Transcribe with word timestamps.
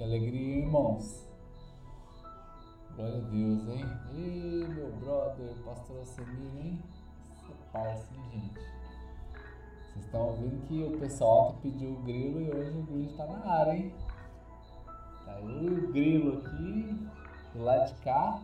Que 0.00 0.04
alegria, 0.04 0.60
irmãos. 0.60 1.28
Glória 2.96 3.18
a 3.18 3.20
Deus, 3.20 3.68
hein? 3.68 3.84
Ei, 4.14 4.66
meu 4.66 4.90
brother, 4.92 5.54
pastor 5.62 5.98
Alcemir, 5.98 6.56
hein? 6.56 6.82
Esse 7.34 7.52
parça, 7.70 8.08
hein, 8.14 8.30
gente? 8.32 8.54
Vocês 8.54 10.04
estão 10.06 10.28
ouvindo 10.28 10.66
que 10.66 10.82
o 10.84 10.98
pessoal 10.98 11.52
que 11.52 11.70
pediu 11.70 11.90
o 11.90 12.02
grilo 12.02 12.40
e 12.40 12.50
hoje 12.50 12.78
o 12.78 12.82
grilo 12.84 13.10
está 13.10 13.26
na 13.26 13.44
área, 13.44 13.72
hein? 13.74 13.94
Tá 15.26 15.32
aí 15.34 15.68
o 15.68 15.92
grilo 15.92 16.38
aqui, 16.38 17.08
do 17.52 17.62
lado 17.62 17.92
de 17.92 18.00
cá, 18.00 18.40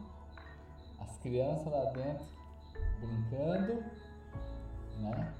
as 1.01 1.17
crianças 1.21 1.73
lá 1.73 1.85
dentro 1.93 2.27
brincando, 3.01 3.83
né? 4.99 5.35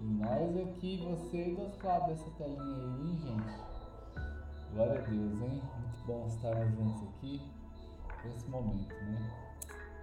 E 0.00 0.04
nós 0.04 0.68
aqui, 0.68 0.98
você 0.98 1.44
do 1.54 1.62
outro 1.62 1.86
lado 1.86 2.08
dessa 2.08 2.30
telinha 2.32 2.60
aí, 2.60 3.08
hein, 3.08 3.18
gente? 3.22 3.67
Glória 4.72 5.00
a 5.00 5.02
Deus, 5.02 5.40
hein? 5.40 5.62
Muito 5.80 6.06
bom 6.06 6.26
estarmos 6.28 6.70
juntos 6.74 7.08
aqui 7.08 7.42
nesse 8.24 8.48
momento, 8.50 8.94
né? 8.94 9.32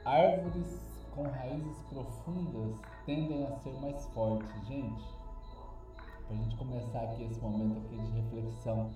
Árvores 0.04 0.82
com 1.14 1.24
raízes 1.24 1.78
profundas 1.90 2.80
tendem 3.06 3.46
a 3.46 3.56
ser 3.60 3.74
mais 3.80 4.06
fortes, 4.08 4.68
gente. 4.68 5.06
Para 5.96 6.36
a 6.36 6.40
gente 6.40 6.58
começar 6.58 7.02
aqui 7.04 7.24
esse 7.24 7.40
momento 7.40 7.78
aqui 7.86 7.96
de 7.96 8.22
reflexão. 8.22 8.90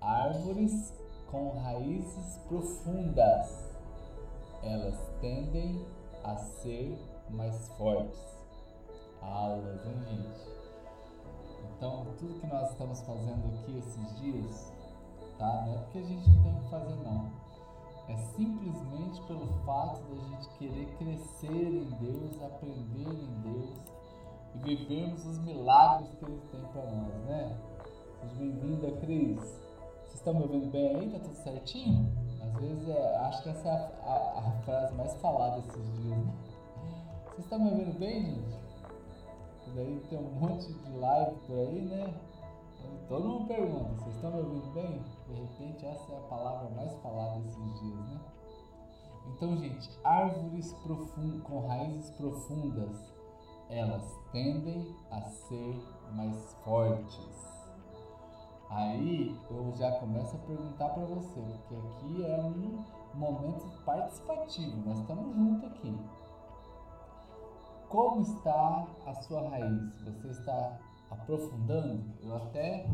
Árvores 0.00 0.92
com 1.30 1.50
raízes 1.60 2.38
profundas, 2.48 3.78
elas 4.62 4.98
tendem 5.20 5.86
a 6.24 6.36
ser 6.36 6.98
mais 7.30 7.68
fortes. 7.78 8.18
Aulas, 9.22 9.86
hein, 9.86 10.02
gente? 10.08 10.50
Então, 11.76 12.06
tudo 12.18 12.40
que 12.40 12.46
nós 12.46 12.70
estamos 12.70 13.00
fazendo 13.02 13.46
aqui 13.54 13.78
esses 13.78 14.18
dias, 14.18 14.69
tá? 15.40 15.64
Não 15.66 15.74
é 15.74 15.78
porque 15.78 15.98
a 15.98 16.02
gente 16.02 16.28
não 16.28 16.42
tem 16.42 16.52
o 16.52 16.60
que 16.60 16.70
fazer, 16.70 16.96
não. 17.02 17.30
É 18.08 18.16
simplesmente 18.16 19.22
pelo 19.22 19.46
fato 19.64 20.00
da 20.02 20.16
gente 20.16 20.48
querer 20.58 20.86
crescer 20.98 21.48
em 21.48 21.84
Deus, 22.00 22.42
aprender 22.42 23.08
em 23.08 23.40
Deus 23.42 23.70
e 24.54 24.58
vivermos 24.58 25.24
os 25.26 25.38
milagres 25.38 26.12
que 26.14 26.24
Ele 26.24 26.40
tem 26.52 26.60
para 26.72 26.90
nós, 26.90 27.14
né? 27.24 27.56
Seja 28.20 28.34
bem-vinda, 28.34 28.90
Cris. 29.00 29.40
Vocês 29.40 30.14
estão 30.14 30.34
me 30.34 30.42
ouvindo 30.42 30.70
bem 30.70 30.96
aí? 30.96 31.10
Tá 31.10 31.18
tudo 31.20 31.36
certinho? 31.36 32.12
Às 32.42 32.52
vezes 32.60 32.88
é, 32.88 33.16
acho 33.16 33.42
que 33.42 33.48
essa 33.48 33.68
é 33.68 33.70
a, 33.70 34.10
a, 34.10 34.48
a 34.48 34.52
frase 34.64 34.94
mais 34.94 35.14
falada 35.20 35.58
esses 35.58 35.92
dias, 36.02 36.18
né? 36.18 36.34
Vocês 37.26 37.44
estão 37.44 37.58
me 37.60 37.70
ouvindo 37.70 37.98
bem, 37.98 38.24
gente? 38.24 38.60
E 39.68 39.70
daí 39.70 40.02
tem 40.10 40.18
um 40.18 40.32
monte 40.32 40.72
de 40.72 40.90
live 40.98 41.36
por 41.46 41.58
aí, 41.58 41.80
né? 41.82 42.14
Todo 43.08 43.28
mundo 43.28 43.48
pergunta, 43.48 43.94
vocês 43.94 44.14
estão 44.14 44.30
me 44.30 44.38
ouvindo 44.38 44.72
bem? 44.72 45.02
De 45.26 45.34
repente 45.34 45.84
essa 45.84 46.12
é 46.12 46.16
a 46.16 46.28
palavra 46.28 46.70
mais 46.70 46.94
falada 47.02 47.40
esses 47.40 47.80
dias, 47.80 47.98
né? 48.08 48.20
Então, 49.26 49.56
gente, 49.56 49.90
árvores 50.04 50.72
com 51.44 51.66
raízes 51.66 52.10
profundas, 52.12 53.12
elas 53.68 54.18
tendem 54.32 54.94
a 55.10 55.20
ser 55.22 55.76
mais 56.12 56.54
fortes. 56.64 57.50
Aí 58.68 59.36
eu 59.50 59.72
já 59.74 59.90
começo 59.98 60.36
a 60.36 60.38
perguntar 60.40 60.90
para 60.90 61.04
você, 61.06 61.40
porque 61.40 61.74
aqui 61.74 62.24
é 62.24 62.40
um 62.40 62.84
momento 63.14 63.66
participativo, 63.84 64.88
nós 64.88 64.98
estamos 65.00 65.34
juntos 65.34 65.64
aqui. 65.64 65.98
Como 67.88 68.20
está 68.20 68.86
a 69.04 69.14
sua 69.22 69.48
raiz? 69.48 70.00
Você 70.04 70.28
está 70.28 70.78
aprofundando? 71.10 72.04
Eu 72.22 72.36
até 72.36 72.86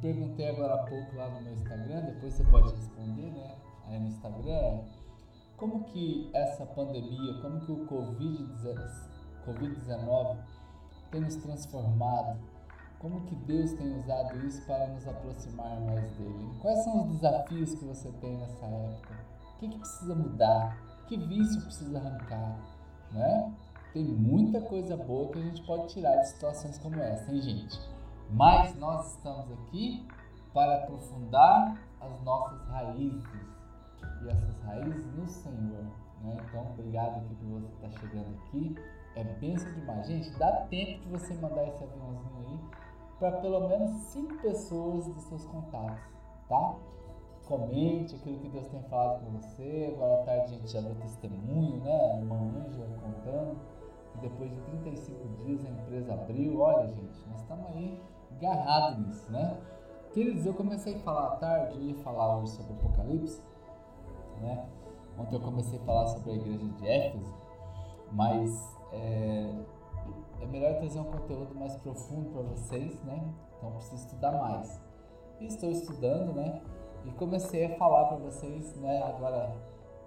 perguntei 0.00 0.48
agora 0.48 0.74
há 0.74 0.86
pouco 0.86 1.14
lá 1.16 1.28
no 1.30 1.42
meu 1.42 1.52
Instagram, 1.54 2.06
depois 2.06 2.34
você 2.34 2.42
pode 2.44 2.74
responder, 2.74 3.30
né? 3.30 3.56
Aí 3.86 4.00
no 4.00 4.08
Instagram, 4.08 4.80
como 5.56 5.84
que 5.84 6.28
essa 6.34 6.66
pandemia, 6.66 7.40
como 7.40 7.60
que 7.60 7.70
o 7.70 7.86
Covid-19 7.86 10.38
tem 11.10 11.20
nos 11.20 11.36
transformado? 11.36 12.40
Como 12.98 13.20
que 13.22 13.34
Deus 13.34 13.72
tem 13.72 13.96
usado 13.96 14.36
isso 14.46 14.64
para 14.66 14.88
nos 14.88 15.06
aproximar 15.06 15.80
mais 15.80 16.10
dele? 16.12 16.50
Quais 16.60 16.84
são 16.84 17.02
os 17.02 17.08
desafios 17.14 17.74
que 17.74 17.84
você 17.84 18.12
tem 18.20 18.36
nessa 18.38 18.66
época? 18.66 19.14
O 19.54 19.58
que, 19.58 19.68
que 19.68 19.78
precisa 19.78 20.14
mudar? 20.14 20.76
Que 21.08 21.16
vício 21.16 21.62
precisa 21.62 21.98
arrancar? 21.98 22.60
Né? 23.12 23.52
Tem 23.92 24.04
muita 24.04 24.58
coisa 24.62 24.96
boa 24.96 25.30
que 25.30 25.38
a 25.38 25.42
gente 25.42 25.62
pode 25.66 25.88
tirar 25.88 26.16
de 26.16 26.28
situações 26.28 26.78
como 26.78 26.96
essa, 26.96 27.30
hein, 27.30 27.42
gente? 27.42 27.78
Mas 28.30 28.74
nós 28.78 29.14
estamos 29.16 29.52
aqui 29.52 30.06
para 30.54 30.76
aprofundar 30.78 31.78
as 32.00 32.22
nossas 32.22 32.66
raízes 32.68 33.22
e 34.22 34.28
essas 34.30 34.58
raízes 34.62 35.14
no 35.14 35.28
Senhor. 35.28 35.84
Né? 36.22 36.36
Então, 36.48 36.70
obrigado 36.72 37.18
aqui 37.18 37.34
por 37.34 37.60
você 37.60 37.66
estar 37.66 37.90
chegando 38.00 38.34
aqui. 38.38 38.74
É 39.14 39.24
benção 39.24 39.70
demais. 39.74 40.06
Gente, 40.06 40.30
dá 40.38 40.50
tempo 40.70 41.02
de 41.02 41.08
você 41.08 41.34
mandar 41.34 41.68
esse 41.68 41.84
aviãozinho 41.84 42.38
aí 42.38 42.60
para 43.18 43.32
pelo 43.40 43.68
menos 43.68 43.90
cinco 44.04 44.38
pessoas 44.38 45.06
dos 45.06 45.22
seus 45.24 45.44
contatos, 45.44 46.02
tá? 46.48 46.76
Comente 47.46 48.14
aquilo 48.14 48.38
que 48.38 48.48
Deus 48.48 48.66
tem 48.68 48.82
falado 48.84 49.22
com 49.22 49.32
você. 49.32 49.92
Agora 49.94 50.22
à 50.22 50.24
tarde 50.24 50.44
a 50.44 50.48
gente 50.48 50.68
já 50.68 50.80
deu 50.80 50.94
testemunho, 50.94 51.76
né? 51.84 52.14
A 52.14 52.18
irmã 52.18 52.36
Ângela 52.36 52.88
contando 53.02 53.81
depois 54.20 54.50
de 54.50 54.60
35 54.60 55.28
dias 55.44 55.64
a 55.64 55.70
empresa 55.70 56.14
abriu. 56.14 56.60
Olha, 56.60 56.86
gente, 56.88 57.28
nós 57.28 57.40
estamos 57.40 57.66
aí 57.68 58.00
agarrados 58.36 59.06
nisso, 59.06 59.30
né? 59.30 59.58
Queridos, 60.12 60.44
eu 60.44 60.54
comecei 60.54 60.96
a 60.96 60.98
falar 60.98 61.26
à 61.28 61.36
tarde, 61.36 61.74
eu 61.74 61.82
ia 61.82 61.94
falar 61.96 62.36
hoje 62.36 62.52
sobre 62.52 62.72
Apocalipse, 62.74 63.42
né? 64.40 64.66
Ontem 65.18 65.36
eu 65.36 65.40
comecei 65.40 65.78
a 65.78 65.82
falar 65.82 66.06
sobre 66.06 66.32
a 66.32 66.34
igreja 66.34 66.68
de 66.68 66.88
Éfeso, 66.88 67.34
mas 68.10 68.78
é, 68.92 69.54
é 70.40 70.46
melhor 70.46 70.78
trazer 70.78 71.00
um 71.00 71.04
conteúdo 71.04 71.54
mais 71.54 71.76
profundo 71.76 72.30
para 72.30 72.42
vocês, 72.42 73.02
né? 73.04 73.24
Então 73.56 73.72
preciso 73.72 74.06
estudar 74.06 74.32
mais. 74.32 74.80
E 75.40 75.46
estou 75.46 75.70
estudando, 75.70 76.34
né? 76.34 76.60
E 77.04 77.10
comecei 77.12 77.64
a 77.64 77.76
falar 77.76 78.06
para 78.06 78.18
vocês, 78.18 78.76
né? 78.76 79.02
Agora 79.02 79.54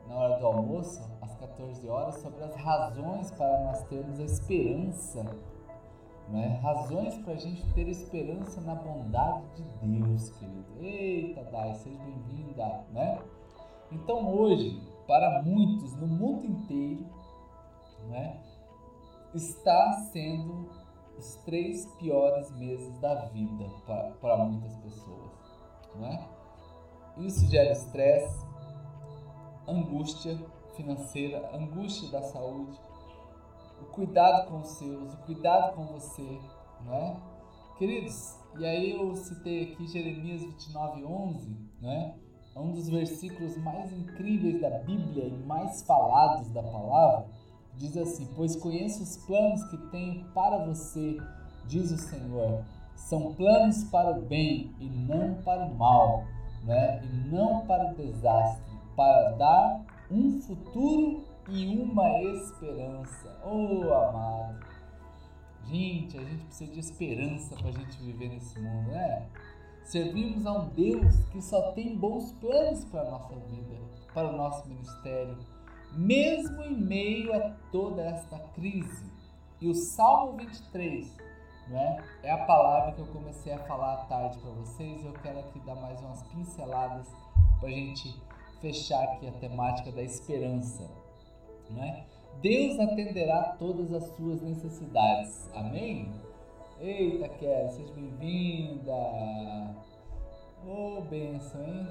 na 0.08 0.16
hora 0.16 0.38
do 0.38 0.46
almoço, 0.46 1.02
às 1.22 1.36
14 1.36 1.88
horas, 1.90 2.16
sobre 2.22 2.44
as 2.44 2.56
razões 2.56 3.32
para 3.32 3.64
nós 3.64 3.84
termos 3.84 4.20
a 4.20 4.24
esperança, 4.24 5.24
né? 6.30 6.60
razões 6.62 7.18
para 7.20 7.34
a 7.34 7.38
gente 7.38 7.66
ter 7.74 7.88
esperança 7.88 8.62
na 8.62 8.76
bondade 8.76 9.46
de 9.56 9.88
Deus, 9.88 10.30
querido. 10.32 10.66
Eita, 10.80 11.44
Dai, 11.52 11.74
seja 11.76 11.98
bem-vinda, 12.04 12.86
né? 12.92 13.20
Então 13.92 14.34
hoje, 14.34 14.82
para 15.08 15.42
muitos 15.44 15.96
no 15.96 16.08
mundo 16.08 16.46
inteiro, 16.46 17.06
né, 18.10 18.40
está 19.34 19.94
sendo 20.12 20.70
os 21.18 21.36
três 21.46 21.86
piores 21.98 22.52
meses 22.58 22.98
da 23.00 23.16
vida 23.26 23.66
para, 24.20 24.38
muitas 24.38 24.76
pessoas, 24.78 25.32
né? 25.96 26.28
Isso 27.18 27.46
gera 27.46 27.72
estresse, 27.72 28.45
angústia 29.68 30.38
financeira, 30.76 31.50
angústia 31.53 32.09
da 32.09 32.22
saúde, 32.22 32.80
o 33.81 33.86
cuidado 33.86 34.50
com 34.50 34.59
os 34.59 34.68
seus, 34.70 35.14
o 35.14 35.18
cuidado 35.18 35.76
com 35.76 35.86
você, 35.88 36.40
não 36.86 36.94
é? 36.94 37.18
Queridos, 37.78 38.38
e 38.58 38.66
aí 38.66 38.92
eu 38.92 39.16
citei 39.16 39.64
aqui 39.64 39.88
Jeremias 39.88 40.42
29, 40.42 41.03
11, 41.03 41.58
né? 41.81 42.16
É 42.56 42.59
um 42.59 42.72
dos 42.72 42.88
versículos 42.88 43.58
mais 43.58 43.92
incríveis 43.92 44.62
da 44.62 44.70
Bíblia 44.80 45.26
e 45.26 45.38
mais 45.46 45.84
falados 45.84 46.50
da 46.52 46.64
palavra. 46.64 47.28
Diz 47.76 47.97
assim: 47.97 48.30
Pois 48.34 48.56
conheço 48.56 49.03
os 49.03 49.18
planos 49.26 49.62
que 49.66 49.78
tenho 49.90 50.24
para 50.34 50.66
você, 50.66 51.18
diz 51.68 51.92
o 51.92 51.97
Senhor. 51.97 52.64
São 52.96 53.34
planos 53.34 53.84
para 53.86 54.18
o 54.18 54.22
bem 54.22 54.74
e 54.80 54.90
não 54.90 55.36
para 55.44 55.66
o 55.66 55.76
mal, 55.76 56.24
né? 56.64 57.03
e 57.03 57.30
não 57.30 57.66
para 57.66 57.91
o 57.91 57.96
desastre 57.96 58.75
para 58.96 59.32
dar 59.32 59.86
um 60.09 60.40
futuro 60.42 61.24
e 61.50 61.78
uma 61.78 62.22
esperança. 62.22 63.40
Oh, 63.44 63.94
amado. 63.94 64.66
Gente, 65.66 66.18
a 66.18 66.24
gente 66.24 66.46
precisa 66.46 66.72
de 66.72 66.80
esperança 66.80 67.56
para 67.56 67.70
a 67.70 67.72
gente 67.72 67.97
viver 67.97 68.30
nesse 68.30 68.59
mundo, 68.59 68.92
né? 68.92 69.28
Servimos 69.84 70.46
a 70.46 70.53
um 70.53 70.70
Deus 70.70 71.26
que 71.32 71.42
só 71.42 71.72
tem 71.74 71.96
bons 71.97 72.32
planos 72.34 72.86
para 72.86 73.02
a 73.02 73.12
nossa 73.12 73.36
vida, 73.36 73.76
para 74.14 74.30
o 74.30 74.38
nosso 74.38 74.68
ministério, 74.68 75.38
mesmo 75.94 76.64
em 76.64 76.76
meio 76.76 77.34
a 77.34 77.52
toda 77.72 78.02
esta 78.02 78.40
crise. 78.53 79.06
E 79.62 79.68
o 79.68 79.76
Salmo 79.76 80.38
23 80.38 81.16
né, 81.68 82.03
é 82.24 82.32
a 82.32 82.46
palavra 82.46 82.94
que 82.94 83.02
eu 83.02 83.08
comecei 83.08 83.53
a 83.53 83.59
falar 83.59 83.94
à 83.94 83.98
tarde 84.06 84.38
para 84.40 84.52
vocês. 84.52 85.03
Eu 85.03 85.14
quero 85.14 85.40
aqui 85.40 85.59
dar 85.59 85.76
mais 85.76 86.00
umas 86.02 86.22
pinceladas 86.24 87.08
para 87.59 87.70
a 87.70 87.72
gente 87.72 88.20
fechar 88.61 89.03
aqui 89.03 89.28
a 89.28 89.31
temática 89.31 89.91
da 89.91 90.03
esperança. 90.03 90.90
Né? 91.69 92.05
Deus 92.41 92.79
atenderá 92.79 93.55
todas 93.57 93.93
as 93.93 94.03
suas 94.16 94.41
necessidades. 94.41 95.49
Amém? 95.55 96.11
Eita, 96.79 97.29
Kelly, 97.29 97.72
seja 97.72 97.93
bem-vinda. 97.93 98.91
Ô, 100.67 100.97
oh, 100.97 101.02
benção, 101.09 101.63
hein? 101.63 101.87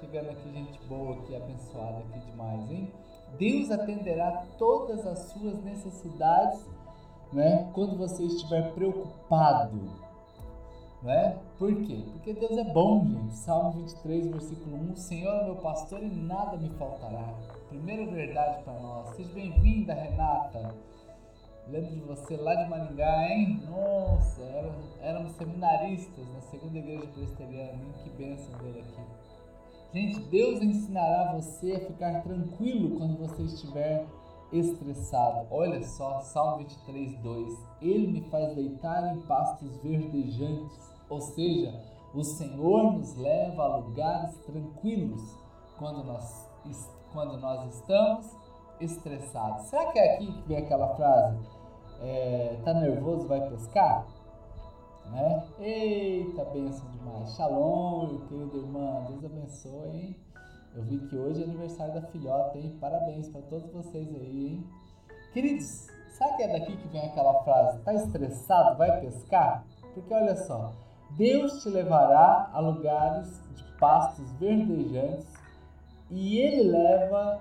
Chegando 0.00 0.30
aqui, 0.30 0.52
gente 0.52 0.78
boa 0.86 1.16
aqui, 1.16 1.34
abençoada 1.34 1.98
aqui 1.98 2.20
demais, 2.30 2.70
hein? 2.70 2.92
Deus 3.36 3.70
atenderá 3.70 4.46
todas 4.56 5.06
as 5.06 5.18
suas 5.30 5.62
necessidades, 5.64 6.64
né? 7.32 7.68
Quando 7.74 7.96
você 7.98 8.24
estiver 8.24 8.72
preocupado, 8.74 10.07
né? 11.02 11.38
Por 11.58 11.74
quê? 11.84 12.04
Porque 12.12 12.32
Deus 12.32 12.58
é 12.58 12.64
bom, 12.64 13.06
gente. 13.06 13.34
Salmo 13.36 13.72
23, 13.72 14.28
versículo 14.28 14.76
1: 14.76 14.92
O 14.92 14.96
Senhor 14.96 15.34
é 15.34 15.44
meu 15.44 15.56
pastor 15.56 16.02
e 16.02 16.08
nada 16.08 16.56
me 16.56 16.68
faltará. 16.70 17.34
Primeira 17.68 18.10
verdade 18.10 18.62
para 18.64 18.74
nós. 18.80 19.14
Seja 19.16 19.32
bem-vinda, 19.32 19.94
Renata. 19.94 20.74
Lembro 21.68 21.90
de 21.90 22.00
você 22.00 22.36
lá 22.36 22.54
de 22.54 22.70
Maringá, 22.70 23.28
hein? 23.28 23.62
Nossa, 23.68 24.42
éramos 25.02 25.32
seminaristas 25.32 26.26
na 26.32 26.40
segunda 26.40 26.78
igreja 26.78 27.06
presbiteriana? 27.08 27.78
Que 28.02 28.10
bênção 28.10 28.58
ver 28.58 28.80
aqui. 28.80 29.02
Gente, 29.92 30.20
Deus 30.30 30.62
ensinará 30.62 31.34
você 31.34 31.72
a 31.72 31.80
ficar 31.80 32.22
tranquilo 32.22 32.98
quando 32.98 33.18
você 33.18 33.42
estiver 33.42 34.06
estressado. 34.52 35.46
Olha 35.50 35.82
só, 35.82 36.20
Salmo 36.20 36.58
23, 36.58 37.18
2. 37.20 37.58
Ele 37.82 38.06
me 38.08 38.20
faz 38.30 38.54
deitar 38.54 39.14
em 39.14 39.20
pastos 39.22 39.76
verdejantes. 39.78 40.88
Ou 41.08 41.20
seja, 41.20 41.74
o 42.14 42.22
Senhor 42.22 42.92
nos 42.92 43.16
leva 43.16 43.62
a 43.62 43.76
lugares 43.76 44.36
tranquilos 44.38 45.36
quando 45.78 46.04
nós, 46.04 46.50
quando 47.12 47.38
nós 47.38 47.74
estamos 47.74 48.26
estressados. 48.80 49.66
Será 49.66 49.92
que 49.92 49.98
é 49.98 50.14
aqui 50.14 50.32
que 50.32 50.48
vem 50.48 50.58
aquela 50.58 50.94
frase? 50.96 51.38
É, 52.00 52.60
tá 52.64 52.74
nervoso, 52.74 53.26
vai 53.26 53.48
pescar? 53.48 54.06
Né? 55.10 55.48
Eita, 55.58 56.44
benção 56.46 56.86
demais. 56.92 57.34
Shalom, 57.34 58.18
querida 58.28 58.56
irmã. 58.56 59.04
Deus 59.08 59.24
abençoe, 59.24 59.96
hein? 59.96 60.16
Eu 60.74 60.82
vi 60.82 60.98
que 60.98 61.16
hoje 61.16 61.42
é 61.42 61.44
aniversário 61.44 61.94
da 61.94 62.02
filhota, 62.02 62.58
hein? 62.58 62.76
Parabéns 62.80 63.28
para 63.28 63.40
todos 63.42 63.70
vocês 63.72 64.08
aí, 64.14 64.48
hein? 64.48 64.66
Queridos, 65.32 65.86
sabe 66.10 66.36
que 66.36 66.42
é 66.42 66.58
daqui 66.58 66.76
que 66.76 66.88
vem 66.88 67.06
aquela 67.06 67.42
frase? 67.42 67.80
Tá 67.80 67.94
estressado? 67.94 68.76
Vai 68.76 69.00
pescar? 69.00 69.64
Porque 69.94 70.12
olha 70.12 70.36
só, 70.36 70.72
Deus 71.10 71.62
te 71.62 71.70
levará 71.70 72.50
a 72.52 72.60
lugares 72.60 73.40
de 73.54 73.64
pastos 73.78 74.30
verdejantes 74.32 75.26
e 76.10 76.38
Ele 76.38 76.70
leva 76.70 77.40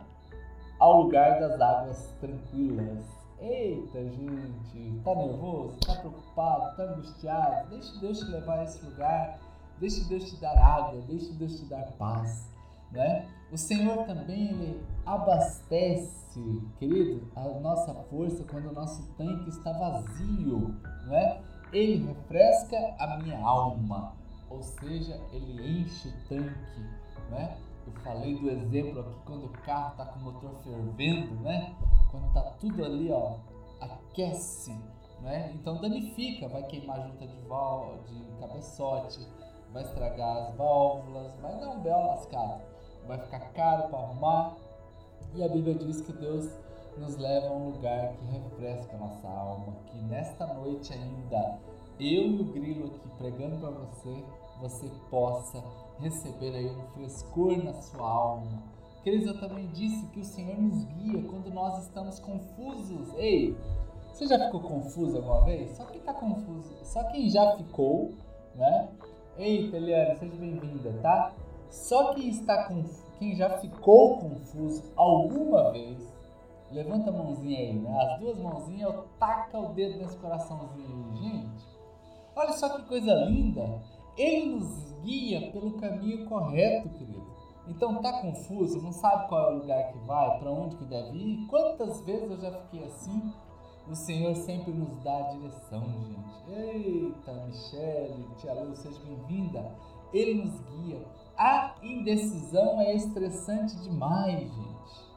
ao 0.80 1.04
lugar 1.04 1.40
das 1.40 1.60
águas 1.60 2.14
tranquilas. 2.20 3.04
Eita, 3.40 4.04
gente, 4.04 5.02
tá 5.04 5.14
nervoso? 5.14 5.78
Tá 5.86 5.96
preocupado? 5.96 6.76
Tá 6.76 6.84
angustiado? 6.84 7.70
Deixe 7.70 8.00
Deus 8.00 8.20
te 8.20 8.26
levar 8.32 8.60
a 8.60 8.64
esse 8.64 8.84
lugar. 8.84 9.40
Deixe 9.80 10.04
Deus 10.06 10.32
te 10.32 10.42
dar 10.42 10.58
água. 10.58 11.00
Deixe 11.08 11.32
Deus 11.34 11.60
te 11.60 11.66
dar 11.66 11.92
paz 12.00 12.57
né? 12.92 13.28
O 13.52 13.58
Senhor 13.58 14.06
também 14.06 14.50
ele 14.50 14.86
abastece, 15.06 16.62
querido, 16.78 17.26
a 17.36 17.44
nossa 17.60 17.94
força 18.10 18.44
quando 18.44 18.70
o 18.70 18.74
nosso 18.74 19.08
tanque 19.18 19.50
está 19.50 19.72
vazio, 19.72 20.76
né? 21.06 21.42
Ele 21.72 22.06
refresca 22.06 22.78
a 23.00 23.18
minha 23.18 23.40
alma, 23.40 24.14
ou 24.50 24.62
seja, 24.62 25.20
ele 25.32 25.82
enche 25.82 26.10
o 26.10 26.28
tanque, 26.28 26.82
né? 27.30 27.58
Eu 27.86 27.94
falei 28.04 28.38
do 28.38 28.50
exemplo 28.50 29.00
aqui 29.00 29.20
quando 29.26 29.46
o 29.46 29.50
carro 29.64 29.92
está 29.92 30.06
com 30.06 30.20
o 30.20 30.24
motor 30.24 30.56
fervendo, 30.64 31.36
né? 31.36 31.74
Quando 32.12 32.28
está 32.28 32.42
tudo 32.60 32.84
ali, 32.84 33.10
ó, 33.12 33.36
aquece, 33.80 34.78
né? 35.22 35.54
Então 35.56 35.80
danifica, 35.80 36.50
vai 36.50 36.64
queimar 36.64 37.02
junta 37.08 37.26
de, 37.26 37.38
vol 37.48 37.98
de 38.10 38.26
cabeçote, 38.42 39.26
vai 39.72 39.84
estragar 39.84 40.38
as 40.38 40.56
válvulas, 40.56 41.34
vai 41.42 41.58
dar 41.60 41.70
um 41.70 41.80
belo 41.82 42.08
lascado 42.08 42.77
vai 43.08 43.18
ficar 43.20 43.40
caro 43.54 43.90
para 43.90 44.00
arrumar. 44.00 44.58
E 45.34 45.44
a 45.44 45.48
Bíblia 45.48 45.76
diz 45.76 46.02
que 46.02 46.14
Deus 46.14 46.50
nos 46.98 47.16
leva 47.18 47.48
a 47.48 47.52
um 47.52 47.70
lugar 47.70 48.14
que 48.14 48.26
refresca 48.26 48.96
a 48.96 49.00
nossa 49.00 49.28
alma, 49.28 49.74
que 49.88 49.98
nesta 50.04 50.48
noite 50.48 50.94
ainda 50.94 51.60
eu 52.00 52.24
e 52.24 52.42
o 52.42 52.46
grilo 52.46 52.88
aqui 52.88 53.10
pregando 53.18 53.58
para 53.58 53.70
você, 53.72 54.24
você 54.60 54.92
possa 55.10 55.64
receber 56.00 56.56
aí 56.56 56.70
um 56.70 56.88
frescor 56.94 57.64
na 57.64 57.74
sua 57.74 58.08
alma. 58.08 58.64
Queridos, 59.04 59.28
eu 59.28 59.40
também 59.40 59.68
disse 59.68 60.06
que 60.08 60.20
o 60.20 60.26
Senhor 60.26 60.60
nos 60.60 60.84
guia 60.86 61.24
quando 61.24 61.52
nós 61.52 61.84
estamos 61.84 62.20
confusos. 62.20 63.14
Ei, 63.16 63.56
você 64.12 64.28
já 64.28 64.46
ficou 64.46 64.62
confuso 64.62 65.18
alguma 65.18 65.46
vez? 65.46 65.78
Só 65.78 65.86
quem 65.86 66.00
está 66.00 66.14
confuso, 66.14 66.76
só 66.84 67.04
quem 67.06 67.30
já 67.30 67.56
ficou, 67.58 68.12
né? 68.56 68.90
Ei, 69.38 69.74
Eliane, 69.74 70.18
seja 70.18 70.36
bem-vinda, 70.36 70.92
tá? 71.02 71.34
Só 71.70 72.14
quem 72.14 72.30
está 72.30 72.68
quem 73.20 73.36
já 73.36 73.58
ficou 73.58 74.18
confuso 74.18 74.84
alguma 74.96 75.72
vez, 75.72 75.98
levanta 76.72 77.10
a 77.10 77.14
mãozinha 77.14 77.60
aí, 77.60 77.74
né? 77.74 78.02
As 78.02 78.20
duas 78.20 78.38
mãozinhas, 78.40 78.96
taca 79.20 79.60
o 79.60 79.74
dedo 79.74 79.98
nesse 79.98 80.18
coraçãozinho 80.18 81.06
aí, 81.12 81.18
gente. 81.18 81.66
Olha 82.36 82.54
só 82.54 82.70
que 82.70 82.88
coisa 82.88 83.14
linda. 83.26 83.82
Ele 84.18 84.56
nos 84.56 84.94
guia 85.02 85.52
pelo 85.52 85.74
caminho 85.74 86.26
correto, 86.28 86.90
querido. 86.90 87.26
Então 87.68 88.02
tá 88.02 88.22
confuso, 88.22 88.82
não 88.82 88.94
sabe 88.94 89.28
qual 89.28 89.52
é 89.52 89.56
o 89.56 89.58
lugar 89.60 89.92
que 89.92 89.98
vai, 90.00 90.40
para 90.40 90.52
onde 90.52 90.78
que 90.78 90.86
deve 90.86 91.18
ir? 91.18 91.48
Quantas 91.48 92.02
vezes 92.02 92.30
eu 92.30 92.38
já 92.38 92.52
fiquei 92.52 92.84
assim? 92.86 93.34
O 93.90 93.96
Senhor 93.96 94.36
sempre 94.36 94.72
nos 94.72 94.98
dá 95.04 95.18
a 95.18 95.34
direção, 95.34 95.82
gente. 95.82 96.52
Eita, 96.52 97.34
Michele, 97.46 98.26
tia 98.38 98.54
Lu, 98.54 98.76
seja 98.76 99.00
bem-vinda. 99.00 99.72
Ele 100.14 100.44
nos 100.44 100.60
guia. 100.62 101.02
A 101.38 101.76
indecisão 101.84 102.82
é 102.82 102.96
estressante 102.96 103.76
demais, 103.82 104.42
gente. 104.42 105.08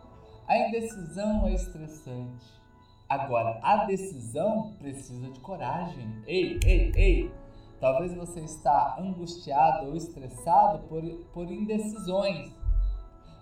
A 0.46 0.58
indecisão 0.69 1.46
é 1.46 1.55
estressante. 1.55 2.61
Agora, 3.08 3.58
a 3.62 3.87
decisão 3.87 4.75
precisa 4.78 5.31
de 5.31 5.40
coragem. 5.40 6.22
Ei, 6.26 6.61
ei, 6.64 6.93
ei! 6.94 7.34
Talvez 7.81 8.14
você 8.14 8.40
está 8.40 8.96
angustiado 9.00 9.87
ou 9.87 9.96
estressado 9.96 10.81
por, 10.81 11.02
por 11.32 11.50
indecisões. 11.50 12.55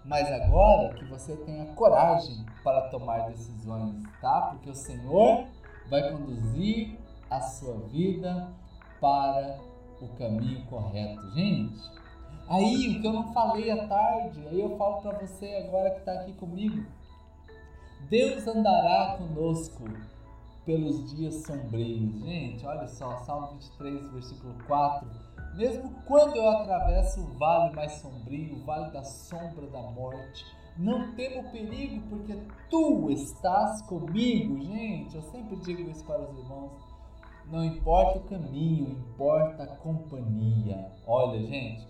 Mas 0.04 0.30
agora 0.30 0.94
que 0.94 1.04
você 1.06 1.36
tenha 1.38 1.66
coragem 1.74 2.46
para 2.62 2.88
tomar 2.90 3.28
decisões, 3.30 4.04
tá? 4.20 4.50
Porque 4.52 4.70
o 4.70 4.74
Senhor 4.74 5.46
vai 5.90 6.12
conduzir 6.12 6.96
a 7.28 7.40
sua 7.40 7.78
vida 7.88 8.48
para 9.00 9.58
o 10.00 10.08
caminho 10.16 10.64
correto. 10.66 11.30
Gente, 11.32 11.78
Aí, 12.48 12.96
o 12.96 13.00
que 13.00 13.06
eu 13.06 13.12
não 13.12 13.32
falei 13.34 13.70
à 13.70 13.86
tarde, 13.86 14.42
aí 14.48 14.58
eu 14.58 14.76
falo 14.78 15.02
para 15.02 15.18
você 15.18 15.66
agora 15.66 15.90
que 15.90 15.98
está 15.98 16.12
aqui 16.12 16.32
comigo. 16.32 16.86
Deus 18.08 18.46
andará 18.46 19.18
conosco 19.18 19.84
pelos 20.64 21.14
dias 21.14 21.34
sombrios. 21.46 22.22
Gente, 22.24 22.64
olha 22.64 22.88
só, 22.88 23.18
Salmo 23.18 23.48
23, 23.48 24.12
versículo 24.12 24.54
4. 24.66 25.08
Mesmo 25.56 25.90
quando 26.06 26.36
eu 26.36 26.48
atravesso 26.48 27.20
o 27.20 27.38
vale 27.38 27.74
mais 27.74 27.92
sombrio, 27.94 28.56
o 28.56 28.64
vale 28.64 28.92
da 28.92 29.04
sombra 29.04 29.66
da 29.66 29.82
morte, 29.82 30.44
não 30.78 31.14
temo 31.16 31.50
perigo, 31.50 32.06
porque 32.08 32.38
tu 32.70 33.10
estás 33.10 33.82
comigo. 33.82 34.58
Gente, 34.62 35.16
eu 35.16 35.22
sempre 35.22 35.56
digo 35.56 35.90
isso 35.90 36.04
para 36.04 36.22
os 36.22 36.38
irmãos. 36.38 36.72
Não 37.50 37.64
importa 37.64 38.18
o 38.18 38.24
caminho, 38.24 38.90
importa 38.90 39.64
a 39.64 39.76
companhia. 39.76 40.92
Olha, 41.06 41.40
gente, 41.46 41.86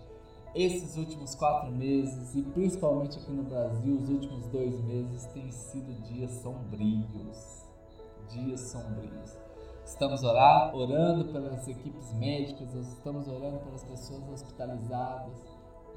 esses 0.55 0.97
últimos 0.97 1.35
quatro 1.35 1.71
meses, 1.71 2.35
e 2.35 2.41
principalmente 2.41 3.17
aqui 3.17 3.31
no 3.31 3.43
Brasil, 3.43 3.97
os 3.97 4.09
últimos 4.09 4.47
dois 4.47 4.83
meses, 4.83 5.25
têm 5.27 5.51
sido 5.51 5.93
dias 6.03 6.31
sombrios. 6.41 7.65
Dias 8.29 8.61
sombrios. 8.61 9.37
Estamos 9.85 10.23
orar, 10.23 10.75
orando 10.75 11.25
pelas 11.31 11.67
equipes 11.67 12.13
médicas, 12.13 12.73
estamos 12.75 13.27
orando 13.27 13.57
pelas 13.59 13.83
pessoas 13.83 14.29
hospitalizadas, 14.29 15.33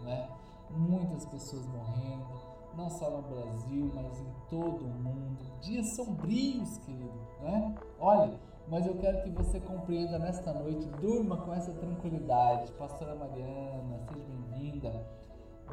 né? 0.03 0.29
muitas 0.71 1.27
pessoas 1.27 1.67
morrendo, 1.67 2.41
não 2.75 2.89
só 2.89 3.11
no 3.11 3.23
Brasil, 3.23 3.93
mas 3.95 4.21
em 4.21 4.33
todo 4.49 4.85
o 4.85 4.89
mundo. 4.89 5.39
Dias 5.61 5.95
sombrios, 5.95 6.79
querido. 6.79 7.13
Né? 7.41 7.75
Olha, 8.01 8.39
mas 8.69 8.87
eu 8.87 8.97
quero 8.97 9.23
que 9.23 9.31
você 9.31 9.61
compreenda 9.61 10.19
nesta 10.19 10.53
noite, 10.53 10.87
durma 11.01 11.37
com 11.39 11.53
essa 11.53 11.73
tranquilidade. 11.73 12.73
Pastora 12.73 13.15
Mariana, 13.15 13.99
seja 14.09 14.25
bem-vinda. 14.27 15.07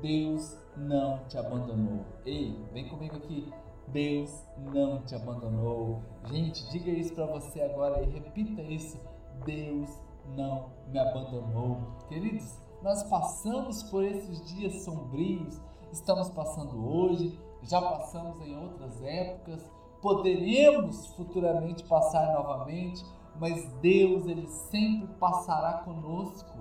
Deus 0.01 0.57
não 0.77 1.19
te 1.27 1.37
abandonou. 1.37 2.05
Ei, 2.25 2.57
vem 2.73 2.87
comigo 2.87 3.17
aqui. 3.17 3.51
Deus 3.87 4.43
não 4.57 5.01
te 5.01 5.15
abandonou. 5.15 6.01
Gente, 6.25 6.69
diga 6.71 6.91
isso 6.91 7.13
para 7.13 7.25
você 7.25 7.61
agora 7.61 8.01
e 8.03 8.09
repita 8.09 8.61
isso. 8.61 8.99
Deus 9.45 9.89
não 10.35 10.69
me 10.87 10.99
abandonou. 10.99 11.77
Queridos, 12.07 12.61
nós 12.81 13.03
passamos 13.03 13.83
por 13.83 14.03
esses 14.03 14.45
dias 14.47 14.83
sombrios, 14.83 15.59
estamos 15.91 16.29
passando 16.29 16.87
hoje, 16.87 17.37
já 17.63 17.81
passamos 17.81 18.39
em 18.45 18.55
outras 18.57 19.01
épocas 19.03 19.69
poderemos 20.01 21.07
futuramente 21.07 21.83
passar 21.83 22.33
novamente, 22.33 23.05
mas 23.39 23.71
Deus 23.81 24.27
ele 24.27 24.47
sempre 24.47 25.07
passará 25.15 25.79
conosco. 25.79 26.57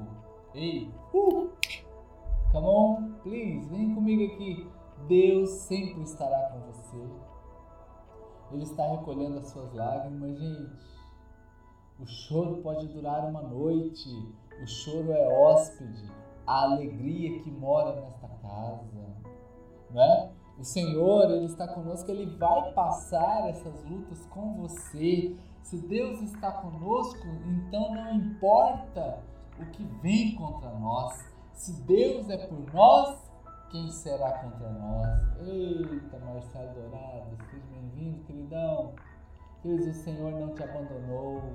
Ei, 0.54 0.90
uh, 1.12 1.50
Come 2.50 2.66
on, 2.66 3.12
please, 3.22 3.68
vem 3.68 3.94
comigo 3.94 4.32
aqui. 4.32 4.66
Deus 5.06 5.50
sempre 5.50 6.02
estará 6.02 6.48
com 6.50 6.60
você. 6.60 6.96
Ele 8.50 8.62
está 8.62 8.88
recolhendo 8.88 9.38
as 9.38 9.48
suas 9.48 9.70
lágrimas, 9.74 10.38
gente. 10.38 10.88
O 12.00 12.06
choro 12.06 12.62
pode 12.62 12.88
durar 12.88 13.28
uma 13.28 13.42
noite. 13.42 14.08
O 14.62 14.66
choro 14.66 15.12
é 15.12 15.28
hóspede. 15.28 16.10
A 16.46 16.62
alegria 16.62 17.38
que 17.42 17.50
mora 17.50 18.00
nesta 18.00 18.28
casa, 18.28 18.86
não 19.90 20.02
é? 20.02 20.32
O 20.58 20.64
Senhor, 20.64 21.30
Ele 21.30 21.44
está 21.44 21.68
conosco, 21.68 22.10
Ele 22.10 22.26
vai 22.36 22.72
passar 22.72 23.48
essas 23.48 23.84
lutas 23.84 24.26
com 24.26 24.54
você. 24.54 25.36
Se 25.62 25.76
Deus 25.76 26.20
está 26.22 26.50
conosco, 26.50 27.26
então 27.46 27.94
não 27.94 28.14
importa 28.14 29.22
o 29.60 29.66
que 29.66 29.84
vem 30.02 30.34
contra 30.34 30.70
nós. 30.70 31.24
Se 31.52 31.72
Deus 31.82 32.28
é 32.28 32.38
por 32.38 32.74
nós, 32.74 33.18
quem 33.70 33.88
será 33.90 34.32
contra 34.38 34.68
nós? 34.70 35.46
Eita, 35.46 36.18
Marcelo 36.18 36.74
Dourado, 36.74 37.36
seja 37.50 37.64
bem-vindo, 37.70 38.24
queridão. 38.24 38.94
Queridos, 39.62 39.88
o 39.88 40.02
Senhor 40.02 40.32
não 40.32 40.54
te 40.54 40.62
abandonou. 40.64 41.52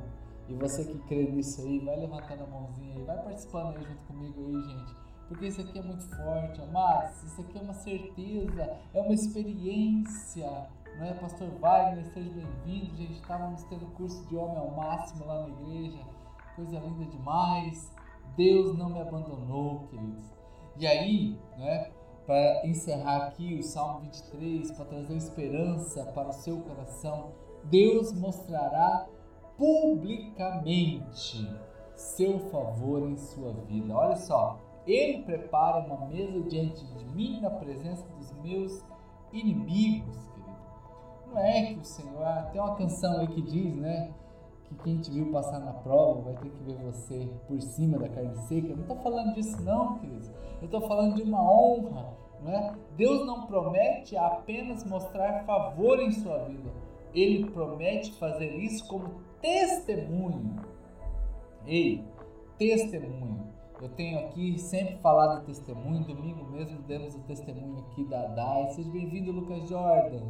E 0.47 0.53
você 0.53 0.85
que 0.85 0.97
crê 1.07 1.29
nisso 1.29 1.61
aí, 1.61 1.79
vai 1.79 1.97
levantando 1.97 2.43
a 2.43 2.47
mãozinha 2.47 2.95
aí, 2.95 3.03
vai 3.03 3.17
participando 3.23 3.75
aí 3.77 3.83
junto 3.83 4.01
comigo 4.07 4.45
aí, 4.45 4.61
gente. 4.61 5.02
Porque 5.27 5.47
isso 5.47 5.61
aqui 5.61 5.79
é 5.79 5.81
muito 5.81 6.03
forte, 6.15 6.61
amados. 6.61 7.23
Isso 7.23 7.41
aqui 7.41 7.57
é 7.57 7.61
uma 7.61 7.73
certeza, 7.73 8.77
é 8.93 9.01
uma 9.01 9.13
experiência. 9.13 10.67
Não 10.97 11.05
é, 11.05 11.13
Pastor 11.13 11.49
Wagner? 11.59 12.05
Seja 12.13 12.29
bem-vindo. 12.29 12.95
Gente, 12.95 13.13
estávamos 13.13 13.63
tendo 13.63 13.85
curso 13.93 14.25
de 14.27 14.35
homem 14.35 14.57
ao 14.57 14.71
máximo 14.71 15.25
lá 15.25 15.41
na 15.41 15.49
igreja. 15.49 15.99
Coisa 16.55 16.79
linda 16.79 17.05
demais. 17.05 17.91
Deus 18.35 18.77
não 18.77 18.89
me 18.89 19.01
abandonou, 19.01 19.87
queridos. 19.87 20.23
E 20.77 20.87
aí, 20.87 21.39
né, 21.57 21.91
para 22.25 22.65
encerrar 22.65 23.27
aqui 23.27 23.55
o 23.59 23.63
Salmo 23.63 24.01
23, 24.01 24.71
para 24.71 24.85
trazer 24.85 25.15
esperança 25.15 26.05
para 26.05 26.29
o 26.29 26.33
seu 26.33 26.59
coração, 26.61 27.31
Deus 27.65 28.13
mostrará 28.13 29.07
publicamente 29.57 31.47
seu 31.95 32.39
favor 32.49 33.07
em 33.09 33.15
sua 33.17 33.53
vida. 33.53 33.93
Olha 33.93 34.15
só, 34.15 34.59
ele 34.85 35.23
prepara 35.23 35.85
uma 35.85 36.07
mesa 36.07 36.41
diante 36.41 36.85
de 36.85 37.05
mim 37.05 37.39
na 37.41 37.49
presença 37.49 38.05
dos 38.17 38.31
meus 38.41 38.83
inimigos, 39.31 40.17
querido. 40.27 40.57
Não 41.27 41.37
é 41.39 41.65
que 41.65 41.79
o 41.79 41.83
Senhor. 41.83 42.25
Tem 42.51 42.61
uma 42.61 42.75
canção 42.75 43.19
aí 43.19 43.27
que 43.27 43.41
diz, 43.41 43.75
né? 43.75 44.13
Que 44.65 44.75
quem 44.75 44.99
te 44.99 45.11
viu 45.11 45.31
passar 45.31 45.59
na 45.59 45.73
prova 45.73 46.21
vai 46.21 46.33
ter 46.35 46.49
que 46.49 46.63
ver 46.63 46.77
você 46.83 47.29
por 47.47 47.61
cima 47.61 47.97
da 47.97 48.09
carne 48.09 48.35
seca. 48.47 48.67
Eu 48.67 48.75
não 48.75 48.83
estou 48.83 48.97
falando 48.97 49.33
disso, 49.33 49.61
não, 49.63 49.99
querido. 49.99 50.29
Eu 50.61 50.65
estou 50.65 50.81
falando 50.81 51.15
de 51.15 51.23
uma 51.23 51.41
honra, 51.41 52.13
não 52.41 52.51
é? 52.51 52.75
Deus 52.95 53.25
não 53.25 53.45
promete 53.47 54.17
apenas 54.17 54.83
mostrar 54.85 55.43
favor 55.45 55.99
em 55.99 56.11
sua 56.11 56.39
vida. 56.39 56.71
Ele 57.13 57.49
promete 57.51 58.11
fazer 58.17 58.55
isso 58.57 58.87
como 58.87 59.21
testemunho. 59.41 60.55
Ei, 61.65 62.03
testemunho. 62.57 63.52
Eu 63.83 63.89
tenho 63.89 64.17
aqui 64.17 64.57
sempre 64.57 64.95
falado 64.99 65.45
testemunho, 65.45 66.05
domingo 66.05 66.49
mesmo 66.49 66.81
demos 66.83 67.15
o 67.15 67.19
testemunho 67.23 67.79
aqui 67.79 68.05
da 68.05 68.27
DAI. 68.27 68.69
Seja 68.69 68.89
bem-vindo, 68.89 69.33
Lucas 69.33 69.67
Jordan, 69.67 70.23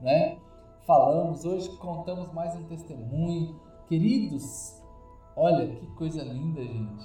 né? 0.00 0.38
Falamos, 0.86 1.44
hoje 1.44 1.68
contamos 1.76 2.32
mais 2.32 2.56
um 2.56 2.62
testemunho. 2.62 3.60
Queridos, 3.90 4.82
olha 5.36 5.66
que 5.66 5.86
coisa 5.96 6.24
linda, 6.24 6.62
gente. 6.62 7.04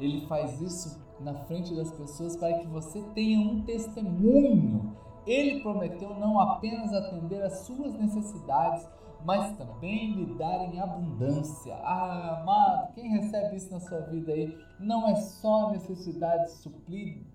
Ele 0.00 0.26
faz 0.26 0.60
isso 0.60 1.00
na 1.20 1.34
frente 1.44 1.76
das 1.76 1.92
pessoas 1.92 2.34
para 2.34 2.58
que 2.58 2.66
você 2.66 3.00
tenha 3.14 3.38
um 3.38 3.62
testemunho. 3.62 4.96
Ele 5.24 5.62
prometeu 5.62 6.12
não 6.18 6.40
apenas 6.40 6.92
atender 6.92 7.40
às 7.40 7.60
suas 7.60 7.94
necessidades, 7.94 8.84
mas 9.24 9.56
também 9.56 10.12
lhe 10.12 10.34
dar 10.34 10.64
em 10.64 10.80
abundância. 10.80 11.74
Ah, 11.76 12.40
amado, 12.40 12.92
quem 12.94 13.10
recebe 13.10 13.56
isso 13.56 13.72
na 13.72 13.80
sua 13.80 14.00
vida 14.00 14.32
aí, 14.32 14.58
não 14.78 15.08
é 15.08 15.16
só 15.16 15.70
necessidades 15.70 16.64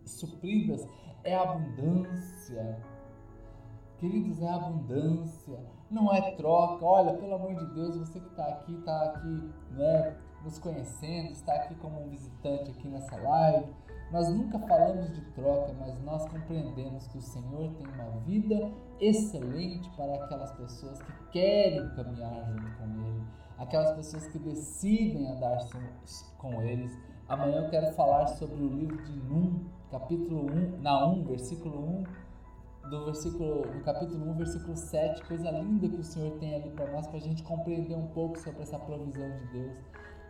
supridas, 0.05 0.87
é 1.23 1.35
abundância. 1.35 2.79
Queridos, 3.97 4.41
é 4.41 4.49
abundância, 4.49 5.59
não 5.89 6.13
é 6.13 6.31
troca. 6.31 6.83
Olha, 6.83 7.13
pelo 7.13 7.35
amor 7.35 7.55
de 7.55 7.73
Deus, 7.73 7.97
você 7.97 8.19
que 8.19 8.27
está 8.27 8.45
aqui, 8.45 8.73
está 8.73 9.03
aqui, 9.03 9.53
né, 9.71 10.17
nos 10.43 10.59
conhecendo, 10.59 11.31
está 11.31 11.53
aqui 11.55 11.75
como 11.75 12.01
um 12.01 12.09
visitante 12.09 12.71
aqui 12.71 12.87
nessa 12.87 13.15
live 13.15 13.73
nós 14.15 14.29
nunca 14.29 14.57
falamos 14.59 15.13
de 15.13 15.19
troca, 15.31 15.73
mas 15.77 16.01
nós 16.05 16.25
compreendemos 16.29 17.05
que 17.07 17.17
o 17.17 17.21
Senhor 17.21 17.69
tem 17.73 17.85
uma 17.85 18.11
vida 18.21 18.71
excelente 18.97 19.89
para 19.89 20.15
aquelas 20.15 20.53
pessoas 20.53 21.01
que 21.01 21.11
querem 21.33 21.85
caminhar 21.89 22.45
junto 22.45 22.77
com 22.77 22.85
Ele, 23.05 23.23
aquelas 23.57 23.91
pessoas 23.91 24.25
que 24.27 24.39
decidem 24.39 25.29
andar 25.29 25.57
com 26.37 26.61
eles. 26.61 26.97
Amanhã 27.27 27.63
eu 27.63 27.69
quero 27.69 27.93
falar 27.93 28.27
sobre 28.27 28.63
o 28.63 28.69
livro 28.69 29.03
de 29.03 29.11
Num, 29.11 29.65
capítulo 29.91 30.49
1, 30.49 30.81
na 30.81 31.07
1, 31.07 31.25
versículo 31.25 31.77
1, 32.85 32.89
do 32.89 33.03
versículo, 33.03 33.63
do 33.63 33.83
capítulo 33.83 34.29
1, 34.29 34.33
versículo 34.35 34.77
7, 34.77 35.25
coisa 35.25 35.51
linda 35.51 35.89
que 35.89 35.99
o 35.99 36.03
Senhor 36.05 36.31
tem 36.39 36.55
ali 36.55 36.69
para 36.69 36.89
nós, 36.89 37.05
para 37.05 37.17
a 37.17 37.21
gente 37.21 37.43
compreender 37.43 37.95
um 37.95 38.07
pouco 38.07 38.39
sobre 38.39 38.61
essa 38.61 38.79
provisão 38.79 39.29
de 39.29 39.45
Deus. 39.47 39.75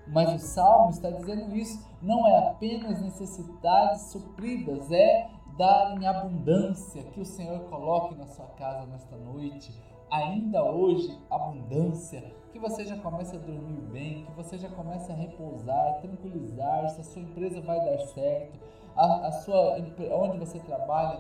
Mas 0.08 0.34
o 0.34 0.46
Salmo 0.46 0.92
está 0.92 1.10
dizendo 1.10 1.56
isso, 1.56 1.84
não 2.02 2.28
é 2.28 2.50
apenas 2.50 3.02
necessidades 3.02 4.12
supridas, 4.12 4.92
é 4.92 5.30
dar 5.58 5.96
em 5.98 6.06
abundância 6.06 7.04
que 7.04 7.20
o 7.20 7.26
Senhor 7.26 7.60
coloque 7.62 8.16
na 8.16 8.28
sua 8.28 8.46
casa 8.48 8.86
nesta 8.86 9.16
noite. 9.16 9.74
Ainda 10.12 10.64
hoje, 10.64 11.20
abundância, 11.30 12.24
que 12.52 12.60
você 12.60 12.86
já 12.86 12.98
comece 12.98 13.36
a 13.36 13.40
dormir 13.40 13.82
bem, 13.92 14.26
que 14.26 14.32
você 14.34 14.58
já 14.58 14.70
comece 14.70 15.12
a 15.12 15.16
repousar, 15.16 16.00
tranquilizar-se, 16.02 17.02
a 17.02 17.04
sua 17.04 17.22
empresa 17.22 17.60
vai 17.62 17.84
dar 17.84 17.98
certo, 18.00 18.60
a, 18.96 19.28
a 19.28 19.32
sua 19.32 19.78
onde 20.12 20.38
você 20.38 20.60
trabalha 20.60 21.20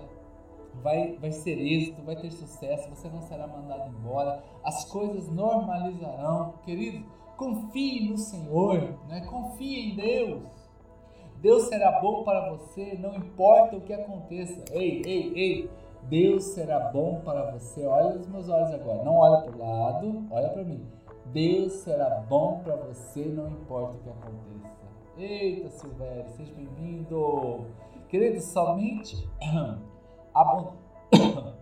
vai, 0.81 1.17
vai 1.17 1.31
ser 1.31 1.57
êxito, 1.57 2.01
vai 2.03 2.15
ter 2.15 2.31
sucesso, 2.31 2.89
você 2.89 3.09
não 3.09 3.21
será 3.23 3.47
mandado 3.47 3.89
embora, 3.89 4.43
as 4.63 4.85
coisas 4.85 5.29
normalizarão, 5.29 6.53
querido 6.63 7.05
Confie 7.37 8.09
no 8.09 8.17
Senhor, 8.17 8.97
né? 9.07 9.25
confie 9.29 9.91
em 9.91 9.95
Deus. 9.95 10.43
Deus 11.41 11.63
será 11.67 11.99
bom 11.99 12.23
para 12.23 12.49
você, 12.51 12.97
não 12.97 13.15
importa 13.15 13.75
o 13.75 13.81
que 13.81 13.93
aconteça. 13.93 14.63
Ei, 14.71 15.01
ei, 15.05 15.33
ei, 15.35 15.69
Deus 16.03 16.43
será 16.43 16.79
bom 16.91 17.21
para 17.23 17.51
você. 17.51 17.85
Olha 17.85 18.15
os 18.15 18.27
meus 18.27 18.49
olhos 18.49 18.73
agora, 18.73 19.03
não 19.03 19.15
olha 19.15 19.41
para 19.41 19.55
o 19.55 19.59
lado, 19.59 20.25
olha 20.31 20.49
para 20.49 20.63
mim. 20.63 20.85
Deus 21.27 21.73
será 21.73 22.21
bom 22.29 22.61
para 22.63 22.75
você, 22.77 23.25
não 23.25 23.47
importa 23.49 23.95
o 23.95 23.99
que 23.99 24.09
aconteça. 24.09 24.75
Eita, 25.17 25.69
Silvério, 25.69 26.29
seja 26.31 26.53
bem-vindo. 26.53 27.65
Querido, 28.09 28.41
somente 28.41 29.27
a. 30.33 30.71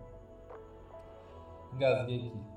Engasguei 1.74 2.28
aqui. 2.28 2.53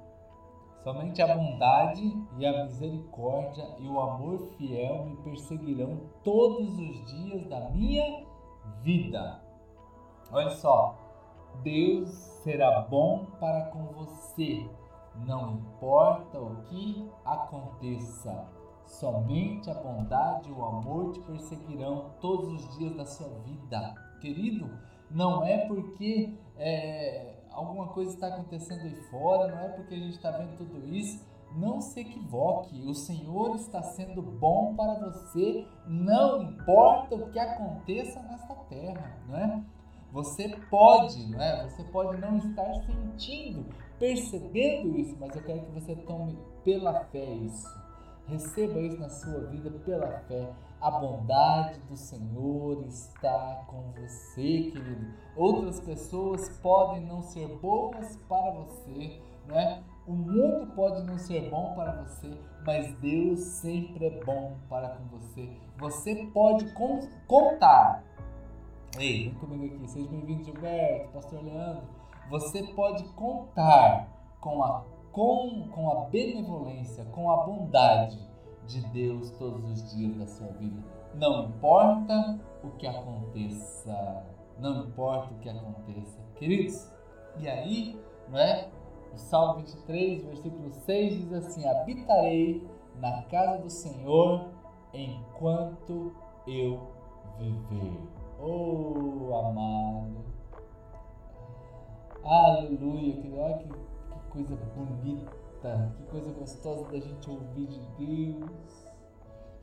Somente 0.87 1.21
a 1.21 1.35
bondade 1.35 2.17
e 2.37 2.45
a 2.45 2.63
misericórdia 2.63 3.75
e 3.77 3.89
o 3.89 3.99
amor 3.99 4.39
fiel 4.57 5.03
me 5.03 5.17
perseguirão 5.17 5.99
todos 6.23 6.79
os 6.79 7.03
dias 7.11 7.45
da 7.47 7.69
minha 7.71 8.25
vida. 8.83 9.43
Olha 10.31 10.49
só, 10.51 10.97
Deus 11.61 12.07
será 12.41 12.79
bom 12.83 13.25
para 13.37 13.65
com 13.65 13.83
você, 13.87 14.65
não 15.25 15.55
importa 15.55 16.39
o 16.39 16.55
que 16.69 17.05
aconteça. 17.25 18.47
Somente 18.85 19.69
a 19.69 19.73
bondade 19.73 20.47
e 20.47 20.53
o 20.53 20.63
amor 20.63 21.11
te 21.11 21.19
perseguirão 21.19 22.11
todos 22.21 22.47
os 22.47 22.77
dias 22.77 22.95
da 22.95 23.05
sua 23.05 23.27
vida. 23.39 23.93
Querido, 24.21 24.69
não 25.11 25.43
é 25.43 25.67
porque 25.67 26.33
é, 26.55 27.36
alguma 27.57 27.87
coisa 27.87 28.13
está 28.13 28.27
acontecendo 28.27 28.81
aí 28.81 28.95
fora, 29.09 29.47
não 29.47 29.59
é 29.59 29.69
porque 29.69 29.95
a 29.95 29.97
gente 29.97 30.15
está 30.15 30.29
vendo 30.31 30.55
tudo 30.57 30.87
isso. 30.87 31.25
Não 31.55 31.81
se 31.81 32.01
equivoque, 32.01 32.83
o 32.83 32.93
Senhor 32.93 33.55
está 33.55 33.81
sendo 33.81 34.21
bom 34.21 34.75
para 34.75 34.93
você, 34.99 35.65
não 35.87 36.43
importa 36.43 37.15
o 37.15 37.31
que 37.31 37.39
aconteça 37.39 38.21
nesta 38.21 38.53
terra, 38.69 39.17
não 39.27 39.37
é? 39.37 39.63
Você 40.11 40.49
pode, 40.69 41.25
não 41.31 41.41
é? 41.41 41.67
Você 41.67 41.83
pode 41.85 42.21
não 42.21 42.37
estar 42.37 42.71
sentindo, 42.85 43.65
percebendo 43.97 44.99
isso, 44.99 45.17
mas 45.19 45.35
eu 45.35 45.43
quero 45.43 45.61
que 45.61 45.71
você 45.71 45.95
tome 45.95 46.37
pela 46.63 47.05
fé 47.05 47.25
isso. 47.25 47.67
Receba 48.27 48.79
isso 48.81 48.99
na 48.99 49.09
sua 49.09 49.47
vida 49.47 49.71
pela 49.83 50.19
fé. 50.27 50.53
A 50.79 50.91
bondade 50.91 51.79
do 51.89 51.95
Senhor 51.95 52.83
está 52.85 53.63
com 53.65 53.91
você, 53.93 54.69
querido. 54.71 55.07
Outras 55.35 55.79
pessoas 55.79 56.49
podem 56.59 57.03
não 57.03 57.23
ser 57.23 57.47
boas 57.57 58.15
para 58.29 58.51
você, 58.51 59.19
né? 59.47 59.83
O 60.05 60.13
mundo 60.13 60.71
pode 60.75 61.03
não 61.03 61.17
ser 61.17 61.49
bom 61.49 61.73
para 61.73 62.03
você, 62.03 62.29
mas 62.63 62.93
Deus 62.99 63.39
sempre 63.39 64.05
é 64.05 64.23
bom 64.23 64.55
para 64.69 64.89
com 64.89 65.17
você. 65.17 65.49
Você 65.79 66.29
pode 66.31 66.71
contar. 67.25 68.03
Ei, 68.99 69.29
vem 69.29 69.33
comigo 69.33 69.75
aqui. 69.75 69.87
Seja 69.89 70.07
bem-vindo, 70.07 70.43
Gilberto, 70.43 71.11
Pastor 71.11 71.43
Leandro. 71.43 71.83
Você 72.29 72.61
pode 72.63 73.03
contar 73.15 74.07
com 74.39 74.63
a, 74.63 74.83
com, 75.11 75.69
com 75.69 75.89
a 75.89 76.05
benevolência, 76.05 77.03
com 77.05 77.31
a 77.31 77.37
bondade 77.37 78.36
de 78.67 78.81
Deus 78.87 79.31
todos 79.31 79.63
os 79.63 79.95
dias 79.95 80.15
da 80.17 80.27
sua 80.27 80.47
vida. 80.53 80.83
Não 81.15 81.45
importa 81.45 82.39
o 82.63 82.69
que 82.71 82.85
aconteça. 82.85 84.25
Não 84.59 84.85
importa 84.85 85.33
o 85.33 85.37
que 85.39 85.49
aconteça. 85.49 86.19
Queridos, 86.35 86.91
e 87.39 87.47
aí, 87.47 87.99
não 88.29 88.39
é? 88.39 88.69
O 89.13 89.17
Salmo 89.17 89.55
23, 89.61 90.23
versículo 90.25 90.71
6 90.71 91.13
diz 91.13 91.33
assim: 91.33 91.67
Habitarei 91.67 92.67
na 92.99 93.23
casa 93.23 93.61
do 93.61 93.69
Senhor 93.69 94.49
enquanto 94.93 96.13
eu 96.45 96.91
viver. 97.39 97.99
Oh, 98.39 99.33
amado. 99.35 100.25
Aleluia. 102.23 103.21
Que, 103.21 103.33
olha 103.33 103.57
que, 103.57 103.69
que 103.69 104.19
coisa 104.29 104.55
bonita. 104.75 105.46
Que 105.97 106.03
coisa 106.11 106.31
gostosa 106.33 106.83
da 106.91 106.99
gente 106.99 107.29
ouvir 107.29 107.67
de 107.67 107.79
Deus. 107.97 108.87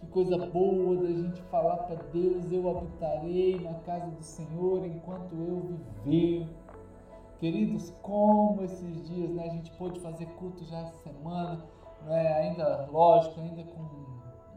Que 0.00 0.06
coisa 0.08 0.46
boa 0.46 0.96
da 0.96 1.08
gente 1.08 1.40
falar 1.42 1.76
para 1.78 1.96
Deus: 2.12 2.50
Eu 2.50 2.68
habitarei 2.68 3.60
na 3.60 3.74
casa 3.80 4.10
do 4.10 4.22
Senhor 4.22 4.84
enquanto 4.84 5.32
eu 5.34 5.78
viver. 6.04 6.48
Queridos, 7.38 7.90
como 8.02 8.62
esses 8.62 9.08
dias 9.08 9.30
né, 9.30 9.44
a 9.44 9.52
gente 9.52 9.70
pôde 9.72 10.00
fazer 10.00 10.26
culto 10.36 10.64
já 10.64 10.78
essa 10.78 10.96
semana, 11.02 11.64
né, 12.06 12.32
ainda, 12.34 12.86
lógico, 12.90 13.40
ainda 13.40 13.62
com 13.64 13.82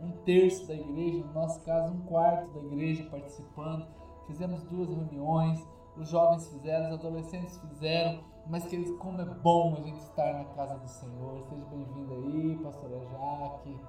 um 0.01 0.11
terço 0.23 0.67
da 0.67 0.73
igreja, 0.73 1.25
no 1.25 1.33
nosso 1.33 1.61
caso, 1.65 1.93
um 1.93 2.01
quarto 2.01 2.49
da 2.53 2.59
igreja 2.61 3.03
participando. 3.09 3.85
Fizemos 4.27 4.63
duas 4.63 4.89
reuniões, 4.89 5.67
os 5.99 6.09
jovens 6.09 6.47
fizeram, 6.47 6.87
os 6.87 6.99
adolescentes 6.99 7.57
fizeram, 7.57 8.23
mas 8.45 8.65
que 8.65 8.91
como 8.97 9.21
é 9.21 9.25
bom 9.25 9.75
a 9.77 9.81
gente 9.81 9.99
estar 9.99 10.33
na 10.33 10.45
casa 10.53 10.77
do 10.77 10.87
Senhor. 10.87 11.43
Seja 11.49 11.65
bem-vindo 11.65 12.13
aí, 12.13 12.57
pastora 12.63 12.99
Jaque, 12.99 13.79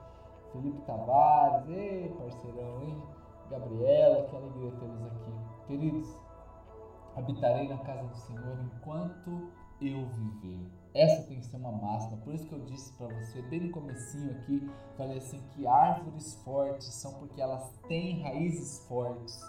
Felipe 0.53 0.81
Tavares, 0.83 1.69
ei, 1.69 2.09
parceirão, 2.19 2.83
hein? 2.83 3.03
Gabriela, 3.51 4.27
que 4.27 4.37
alegria 4.37 4.71
tê-los 4.73 5.03
aqui. 5.07 5.33
Queridos, 5.67 6.09
habitarei 7.17 7.69
na 7.69 7.79
casa 7.79 8.07
do 8.07 8.17
Senhor 8.17 8.59
enquanto 8.61 9.51
eu 9.81 10.07
viver. 10.07 10.61
Essa 10.95 11.27
tem 11.29 11.39
que 11.39 11.47
ser 11.47 11.57
uma 11.57 11.73
máxima. 11.73 12.17
Por 12.19 12.35
isso 12.35 12.47
que 12.47 12.55
eu 12.55 12.61
disse 12.65 12.93
para 12.95 13.07
você 13.09 13.43
bem 13.43 13.61
no 13.61 13.71
comecinho 13.71 14.33
aqui, 14.33 14.69
falei 14.97 15.19
assim 15.19 15.41
que 15.51 15.67
árvores 15.67 16.35
fortes 16.43 16.93
são 16.95 17.15
porque 17.15 17.41
elas 17.41 17.71
têm 17.87 18.23
raízes 18.23 18.87
fortes. 18.89 19.41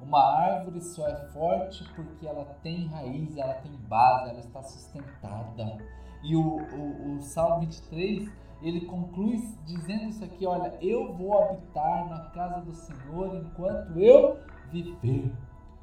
Uma 0.00 0.22
árvore 0.22 0.80
só 0.80 1.06
é 1.08 1.16
forte 1.32 1.84
porque 1.94 2.26
ela 2.26 2.44
tem 2.62 2.86
raiz, 2.86 3.36
ela 3.36 3.54
tem 3.54 3.72
base, 3.88 4.30
ela 4.30 4.40
está 4.40 4.62
sustentada. 4.62 5.78
E 6.22 6.36
o, 6.36 6.58
o, 6.58 7.16
o 7.16 7.20
Salmo 7.20 7.60
23, 7.60 8.30
ele 8.62 8.86
conclui 8.86 9.36
dizendo 9.66 10.04
isso 10.04 10.24
aqui, 10.24 10.46
olha, 10.46 10.76
eu 10.80 11.12
vou 11.14 11.42
habitar 11.42 12.08
na 12.08 12.30
casa 12.30 12.60
do 12.62 12.72
Senhor 12.72 13.36
enquanto 13.36 13.98
eu 13.98 14.38
viver. 14.70 15.32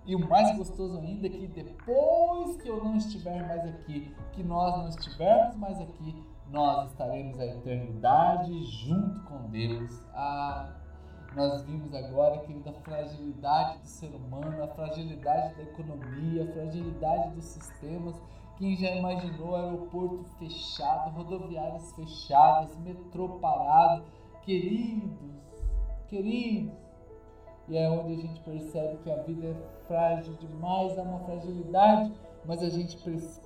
E 0.06 0.15
o 0.15 0.27
mais 0.27 0.58
gostoso 0.58 0.98
ainda 0.98 1.27
é 1.27 1.30
que 1.30 1.48
depois 1.48 2.58
que 2.58 2.68
eu 2.68 2.84
não 2.84 2.98
estiver 2.98 3.48
mais 3.48 3.63
aqui, 3.65 4.13
que 4.32 4.44
nós 4.44 4.77
não 4.77 4.88
estivermos 4.89 5.56
mais 5.58 5.80
aqui, 5.80 6.15
nós 6.50 6.89
estaremos 6.89 7.39
a 7.39 7.46
eternidade 7.46 8.63
junto 8.63 9.22
com 9.25 9.50
Deus. 9.50 10.03
Ah, 10.13 10.81
nós 11.36 11.64
vimos 11.64 11.94
agora, 11.94 12.40
querida, 12.40 12.72
a 12.72 12.74
fragilidade 12.74 13.80
do 13.80 13.88
ser 13.88 14.14
humano, 14.14 14.64
a 14.64 14.68
fragilidade 14.68 15.56
da 15.56 15.64
economia, 15.64 16.44
a 16.44 16.52
fragilidade 16.52 17.36
dos 17.36 17.46
sistemas. 17.46 18.22
Quem 18.58 18.76
já 18.76 18.92
imaginou 18.92 19.56
aeroporto 19.56 20.24
fechado, 20.38 21.15
rodoviárias 21.15 21.94
fechadas, 21.94 22.78
metrô 22.80 23.39
parado? 23.39 24.04
Queridos, 24.44 25.12
queridos, 26.08 26.74
e 27.67 27.78
é 27.78 27.89
onde 27.89 28.13
a 28.13 28.17
gente 28.17 28.41
percebe 28.41 28.98
que 28.98 29.10
a 29.10 29.24
vida 29.24 29.48
é 29.48 29.88
frágil 29.88 30.34
demais, 30.36 30.98
há 31.00 31.04
uma 31.04 31.20
fragilidade, 31.20 32.13
mas 32.46 32.62
a 32.62 32.70
gente 32.70 32.98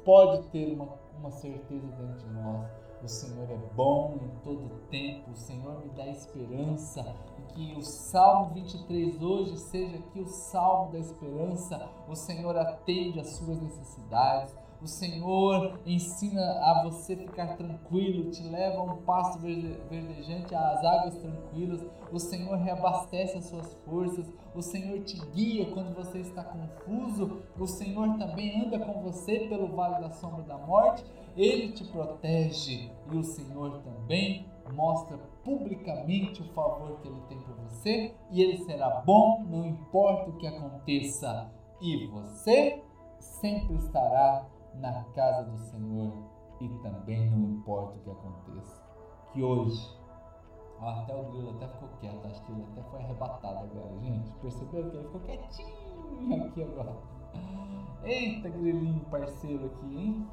pode 0.04 0.42
ter 0.50 0.74
uma, 0.74 0.90
uma 1.20 1.30
certeza 1.30 1.86
dentro 1.86 2.28
de 2.28 2.34
nós. 2.34 2.85
O 3.06 3.08
Senhor 3.08 3.48
é 3.52 3.58
bom 3.76 4.18
em 4.20 4.44
todo 4.44 4.82
tempo, 4.90 5.30
o 5.30 5.36
Senhor 5.36 5.80
me 5.80 5.92
dá 5.92 6.08
esperança. 6.08 7.16
E 7.38 7.54
que 7.54 7.76
o 7.78 7.84
Salmo 7.84 8.56
23 8.56 9.22
hoje 9.22 9.58
seja 9.70 9.98
aqui 9.98 10.22
o 10.22 10.28
Salmo 10.28 10.92
da 10.92 10.98
esperança. 10.98 11.88
O 12.10 12.16
Senhor 12.16 12.58
atende 12.58 13.20
às 13.20 13.38
suas 13.38 13.62
necessidades, 13.62 14.56
o 14.82 14.88
Senhor 14.88 15.80
ensina 15.86 16.42
a 16.42 16.84
você 16.84 17.16
ficar 17.16 17.56
tranquilo, 17.56 18.32
te 18.32 18.44
leva 18.44 18.80
a 18.80 18.84
um 18.84 18.98
pasto 19.04 19.40
verdejante, 19.40 20.54
às 20.54 20.84
águas 20.84 21.18
tranquilas. 21.18 21.86
O 22.12 22.20
Senhor 22.20 22.58
reabastece 22.58 23.38
as 23.38 23.46
suas 23.46 23.74
forças. 23.86 24.32
O 24.54 24.62
Senhor 24.62 25.00
te 25.02 25.18
guia 25.28 25.72
quando 25.72 25.96
você 25.96 26.20
está 26.20 26.44
confuso. 26.44 27.42
O 27.58 27.68
Senhor 27.68 28.18
também 28.18 28.66
anda 28.66 28.80
com 28.80 29.02
você 29.02 29.48
pelo 29.48 29.76
vale 29.76 30.02
da 30.02 30.12
sombra 30.12 30.44
da 30.44 30.58
morte. 30.58 31.06
Ele 31.36 31.74
te 31.74 31.84
protege 31.86 32.92
e 33.12 33.18
o 33.18 33.24
Senhor 33.24 33.82
também 33.82 34.50
mostra 34.74 35.18
publicamente 35.44 36.42
o 36.42 36.54
favor 36.54 37.00
que 37.02 37.08
ele 37.08 37.22
tem 37.28 37.40
por 37.40 37.56
você 37.56 38.16
e 38.32 38.42
ele 38.42 38.58
será 38.64 39.02
bom, 39.02 39.44
não 39.44 39.66
importa 39.66 40.30
o 40.30 40.38
que 40.38 40.48
aconteça. 40.48 41.52
E 41.82 42.08
você 42.08 42.82
sempre 43.20 43.76
estará 43.76 44.48
na 44.76 45.04
casa 45.14 45.50
do 45.50 45.58
Senhor 45.58 46.14
e 46.62 46.70
também 46.80 47.30
não 47.30 47.50
importa 47.50 47.98
o 47.98 48.02
que 48.02 48.10
aconteça. 48.10 48.84
Que 49.34 49.44
hoje, 49.44 50.00
até 50.80 51.16
o 51.16 51.32
grilo 51.32 51.52
até 51.52 51.68
ficou 51.68 51.90
quieto, 52.00 52.26
acho 52.28 52.44
que 52.46 52.52
ele 52.54 52.64
até 52.72 52.82
foi 52.84 53.00
arrebatado 53.02 53.66
agora, 53.66 54.00
gente. 54.00 54.32
Perceberam 54.42 54.90
que 54.90 54.96
ele 54.96 55.06
ficou 55.06 55.22
quietinho 55.22 56.46
aqui 56.46 56.64
agora. 56.64 56.96
Eita, 58.04 58.50
grilinho 58.50 59.02
parceiro 59.06 59.66
aqui, 59.66 59.98
hein? 59.98 60.28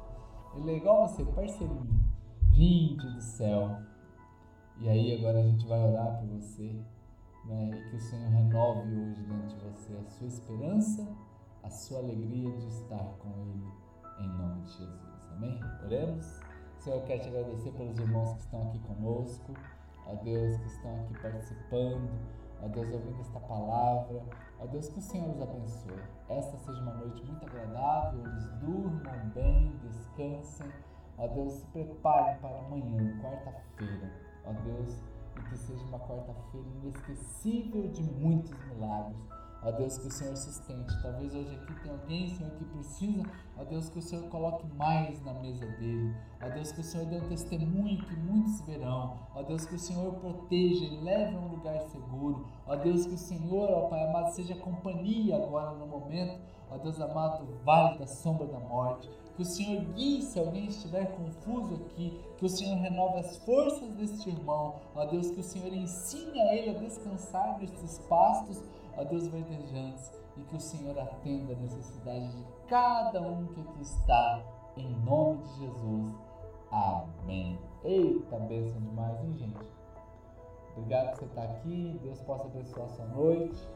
Ele 0.55 0.71
é 0.71 0.77
igual 0.77 1.07
você, 1.07 1.23
parceirinho. 1.25 2.03
Gente 2.51 3.05
do 3.07 3.21
céu. 3.21 3.77
E 4.79 4.89
aí 4.89 5.17
agora 5.17 5.39
a 5.39 5.43
gente 5.43 5.65
vai 5.67 5.79
orar 5.79 6.19
por 6.19 6.27
você, 6.39 6.75
né? 7.45 7.71
E 7.71 7.89
que 7.89 7.95
o 7.95 7.99
Senhor 7.99 8.29
renove 8.29 8.95
hoje 8.95 9.23
dentro 9.23 9.47
de 9.47 9.65
você 9.65 9.93
a 9.93 10.09
sua 10.09 10.27
esperança, 10.27 11.07
a 11.63 11.69
sua 11.69 11.99
alegria 11.99 12.51
de 12.57 12.67
estar 12.67 13.03
com 13.19 13.29
Ele 13.41 13.83
em 14.19 14.27
nome 14.27 14.61
de 14.61 14.71
Jesus. 14.71 15.31
Amém? 15.31 15.59
Oremos. 15.83 16.39
Senhor, 16.79 16.97
eu 16.97 17.03
quero 17.03 17.21
te 17.21 17.29
agradecer 17.29 17.71
pelos 17.71 17.97
irmãos 17.97 18.33
que 18.33 18.39
estão 18.41 18.67
aqui 18.67 18.79
conosco, 18.79 19.53
a 20.05 20.13
Deus 20.15 20.57
que 20.57 20.67
estão 20.67 20.99
aqui 21.01 21.21
participando, 21.21 22.09
a 22.61 22.67
Deus 22.67 22.91
ouvindo 22.91 23.21
esta 23.21 23.39
palavra, 23.39 24.21
a 24.59 24.65
Deus 24.65 24.89
que 24.89 24.99
o 24.99 25.01
Senhor 25.01 25.29
os 25.29 25.41
abençoe. 25.41 25.99
Esta 26.29 26.57
seja 26.57 26.81
noite 27.03 27.25
muito 27.25 27.45
agradável, 27.45 28.21
eles 28.25 28.49
durmam 28.61 29.29
bem, 29.33 29.77
descansem, 29.83 30.71
a 31.17 31.27
Deus 31.27 31.53
se 31.53 31.65
preparem 31.67 32.37
para 32.39 32.57
amanhã, 32.59 33.19
quarta-feira, 33.21 34.11
a 34.45 34.51
Deus, 34.51 35.01
e 35.37 35.41
que 35.49 35.57
seja 35.57 35.83
uma 35.85 35.99
quarta-feira 35.99 36.67
inesquecível 36.81 37.87
de 37.89 38.03
muitos 38.03 38.57
milagres 38.67 39.17
Ó 39.65 39.71
Deus, 39.71 39.97
que 39.97 40.07
o 40.07 40.11
Senhor 40.11 40.35
sustente. 40.35 41.01
Talvez 41.01 41.33
hoje 41.33 41.55
aqui 41.55 41.73
tem 41.81 41.91
alguém, 41.91 42.27
Senhor, 42.27 42.51
que 42.51 42.65
precisa. 42.65 43.23
Ó 43.57 43.63
Deus, 43.63 43.89
que 43.89 43.99
o 43.99 44.01
Senhor 44.01 44.27
coloque 44.27 44.67
mais 44.75 45.23
na 45.23 45.33
mesa 45.35 45.65
dele. 45.65 46.13
Ó 46.41 46.49
Deus, 46.49 46.73
que 46.73 46.81
o 46.81 46.83
Senhor 46.83 47.05
dê 47.07 47.15
um 47.15 47.29
testemunho 47.29 48.03
que 48.03 48.13
muitos 48.13 48.59
verão. 48.65 49.19
Ó 49.33 49.41
Deus, 49.41 49.65
que 49.65 49.75
o 49.75 49.79
Senhor 49.79 50.13
proteja 50.15 50.83
e 50.83 51.01
leve 51.01 51.37
a 51.37 51.39
um 51.39 51.47
lugar 51.47 51.79
seguro. 51.83 52.45
Ó 52.67 52.75
Deus, 52.75 53.05
que 53.05 53.13
o 53.13 53.17
Senhor, 53.17 53.69
ó 53.69 53.87
Pai 53.87 54.05
amado, 54.05 54.33
seja 54.33 54.53
companhia 54.55 55.37
agora 55.37 55.71
no 55.71 55.87
momento. 55.87 56.41
Ó 56.73 56.77
Deus 56.77 56.99
amado, 56.99 57.47
vale 57.63 57.97
da 57.99 58.07
sombra 58.07 58.47
da 58.47 58.59
morte. 58.59 59.09
Que 59.35 59.41
o 59.41 59.45
Senhor 59.45 59.83
guie 59.93 60.21
se 60.21 60.39
alguém 60.39 60.65
estiver 60.65 61.15
confuso 61.15 61.75
aqui. 61.75 62.19
Que 62.37 62.45
o 62.45 62.49
Senhor 62.49 62.77
renove 62.77 63.19
as 63.19 63.37
forças 63.37 63.89
deste 63.95 64.29
irmão. 64.29 64.75
Ó 64.95 65.05
Deus, 65.05 65.31
que 65.31 65.39
o 65.39 65.43
Senhor 65.43 65.73
ensine 65.73 66.39
a 66.41 66.55
ele 66.55 66.69
a 66.71 66.79
descansar 66.79 67.59
nestes 67.59 67.99
pastos 68.09 68.63
ó 68.97 69.03
Deus 69.03 69.27
verdejantes, 69.27 70.11
e 70.37 70.41
que 70.41 70.55
o 70.55 70.59
Senhor 70.59 70.97
atenda 70.97 71.53
a 71.53 71.57
necessidade 71.57 72.27
de 72.31 72.43
cada 72.67 73.21
um 73.21 73.45
que 73.47 73.61
aqui 73.61 73.81
está, 73.81 74.43
em 74.77 74.89
nome 75.01 75.43
de 75.43 75.59
Jesus. 75.59 76.15
Amém. 76.71 77.59
Eita, 77.83 78.39
bênção 78.39 78.79
demais, 78.81 79.23
hein, 79.23 79.35
gente? 79.37 79.71
Obrigado 80.75 81.11
por 81.11 81.19
você 81.19 81.25
estar 81.25 81.43
aqui. 81.43 81.99
Deus 82.01 82.19
possa 82.21 82.45
abençoar 82.45 82.87
a 82.87 82.89
sua 82.89 83.05
noite. 83.05 83.69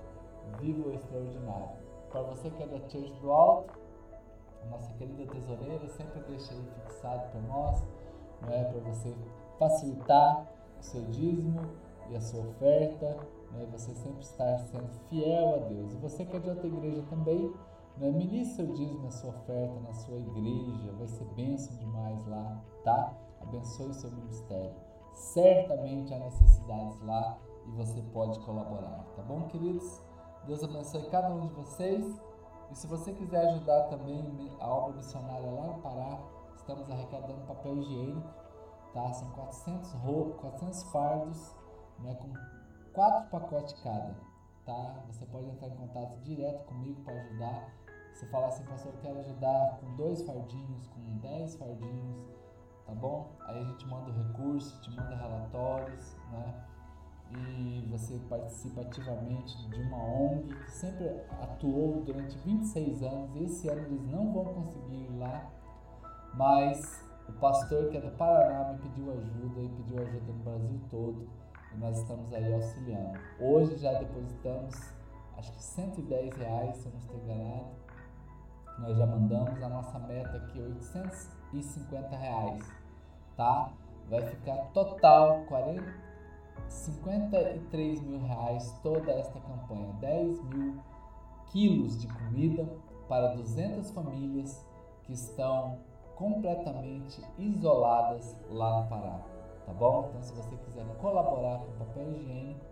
Viva 0.59 0.89
o 0.89 0.93
extraordinário. 0.93 1.86
Para 2.17 2.25
você 2.33 2.49
que 2.49 2.63
é 2.63 2.65
da 2.65 2.79
Church 2.89 3.13
do 3.21 3.31
Alto, 3.31 3.79
nossa 4.71 4.91
querida 4.93 5.31
tesoureira 5.31 5.87
sempre 5.87 6.19
deixa 6.21 6.51
aí 6.51 6.65
fixado 6.83 7.29
para 7.29 7.41
nós, 7.41 7.83
não 8.41 8.51
é? 8.51 8.63
Para 8.63 8.79
você 8.79 9.15
facilitar 9.59 10.47
o 10.79 10.83
seu 10.83 11.03
dízimo 11.11 11.61
e 12.09 12.15
a 12.15 12.19
sua 12.19 12.41
oferta 12.41 13.19
né, 13.51 13.67
você 13.71 13.93
sempre 13.93 14.21
estar 14.21 14.57
sendo 14.57 14.89
fiel 15.07 15.57
a 15.57 15.57
Deus. 15.67 15.93
E 15.93 15.97
você 15.97 16.25
que 16.25 16.35
é 16.35 16.39
de 16.39 16.49
outra 16.49 16.65
igreja 16.65 17.03
também, 17.07 17.53
né, 17.97 18.09
ministre 18.09 18.65
o 18.65 18.73
dízimo, 18.73 19.05
a 19.05 19.11
sua 19.11 19.29
oferta 19.29 19.79
na 19.81 19.93
sua 19.93 20.17
igreja, 20.17 20.91
vai 20.97 21.07
ser 21.07 21.25
bênção 21.35 21.77
demais 21.77 22.25
lá, 22.25 22.59
tá? 22.83 23.13
Abençoe 23.41 23.89
o 23.89 23.93
seu 23.93 24.09
ministério. 24.09 24.73
Certamente 25.13 26.11
há 26.15 26.17
necessidades 26.17 26.99
lá 27.03 27.37
e 27.67 27.71
você 27.73 28.01
pode 28.11 28.39
colaborar, 28.39 29.05
tá 29.15 29.21
bom, 29.21 29.43
queridos? 29.49 30.06
Deus 30.47 30.63
abençoe 30.63 31.09
cada 31.09 31.29
um 31.29 31.41
de 31.41 31.53
vocês. 31.53 32.21
E 32.71 32.75
se 32.75 32.87
você 32.87 33.11
quiser 33.11 33.49
ajudar 33.49 33.83
também 33.89 34.49
a 34.59 34.67
obra 34.67 34.95
missionária 34.95 35.51
lá 35.51 35.67
no 35.67 35.81
Pará, 35.81 36.19
estamos 36.55 36.89
arrecadando 36.89 37.45
papel 37.45 37.77
higiênico, 37.77 38.33
tá? 38.93 39.11
São 39.13 39.29
400, 39.31 39.91
400 40.39 40.83
fardos, 40.83 41.55
né, 41.99 42.15
com 42.15 42.33
quatro 42.93 43.29
pacotes 43.29 43.73
cada, 43.81 44.15
tá? 44.65 45.03
Você 45.07 45.25
pode 45.25 45.49
entrar 45.49 45.67
em 45.67 45.75
contato 45.75 46.17
direto 46.21 46.63
comigo 46.65 47.01
para 47.03 47.13
ajudar. 47.13 47.73
Você 48.13 48.25
fala 48.27 48.47
assim, 48.47 48.63
pastor, 48.65 48.93
eu 48.93 48.99
quero 49.01 49.19
ajudar 49.19 49.79
com 49.79 49.95
dois 49.95 50.21
fardinhos, 50.23 50.87
com 50.87 51.17
dez 51.17 51.55
fardinhos, 51.57 52.25
tá 52.85 52.93
bom? 52.93 53.29
Aí 53.41 53.59
a 53.59 53.63
gente 53.63 53.85
manda 53.85 54.09
o 54.09 54.13
recurso, 54.13 54.81
te 54.81 54.91
manda 54.91 55.13
relatórios, 55.13 56.15
né? 56.31 56.66
E 57.31 57.85
você 57.89 58.17
participa 58.29 58.81
ativamente 58.81 59.69
de 59.69 59.81
uma 59.81 59.97
ONG 59.97 60.53
que 60.53 60.71
sempre 60.71 61.09
atuou 61.41 62.01
durante 62.05 62.37
26 62.39 63.03
anos. 63.03 63.35
Esse 63.41 63.67
ano 63.67 63.81
eles 63.87 64.05
não 64.09 64.31
vão 64.31 64.45
conseguir 64.45 65.03
ir 65.03 65.17
lá, 65.17 65.51
mas 66.33 67.03
o 67.27 67.33
pastor 67.33 67.89
que 67.89 67.97
é 67.97 68.01
do 68.01 68.11
Paraná 68.11 68.71
me 68.71 68.79
pediu 68.79 69.11
ajuda 69.11 69.61
e 69.61 69.69
pediu 69.69 70.01
ajuda 70.01 70.33
no 70.33 70.43
Brasil 70.43 70.81
todo. 70.89 71.29
E 71.73 71.77
nós 71.77 71.97
estamos 71.97 72.33
aí 72.33 72.53
auxiliando. 72.53 73.19
Hoje 73.39 73.77
já 73.77 73.93
depositamos 73.93 74.73
acho 75.37 75.51
que 75.51 75.63
110 75.63 76.35
reais, 76.35 76.77
se 76.77 76.87
eu 76.87 76.91
não 76.91 76.99
estou 76.99 77.17
enganado. 77.17 77.67
Nós 78.79 78.97
já 78.97 79.05
mandamos 79.05 79.63
a 79.63 79.69
nossa 79.69 79.99
meta 79.99 80.37
aqui 80.37 80.61
850 80.61 82.15
reais, 82.15 82.73
tá? 83.35 83.71
Vai 84.09 84.21
ficar 84.27 84.55
total 84.73 85.43
40, 85.47 85.83
53 86.67 88.01
mil 88.01 88.19
reais 88.19 88.79
toda 88.83 89.11
esta 89.11 89.39
campanha, 89.39 89.93
10 89.99 90.43
mil 90.45 90.75
quilos 91.47 91.99
de 91.99 92.07
comida 92.07 92.67
para 93.07 93.33
200 93.35 93.91
famílias 93.91 94.65
que 95.03 95.13
estão 95.13 95.79
completamente 96.15 97.23
isoladas 97.37 98.35
lá 98.49 98.81
no 98.81 98.89
Pará, 98.89 99.21
tá 99.65 99.73
bom? 99.73 100.07
Então, 100.09 100.21
se 100.21 100.33
você 100.33 100.55
quiser 100.57 100.85
colaborar 100.97 101.59
com 101.59 101.85
papel 101.85 102.11
higiênico, 102.13 102.65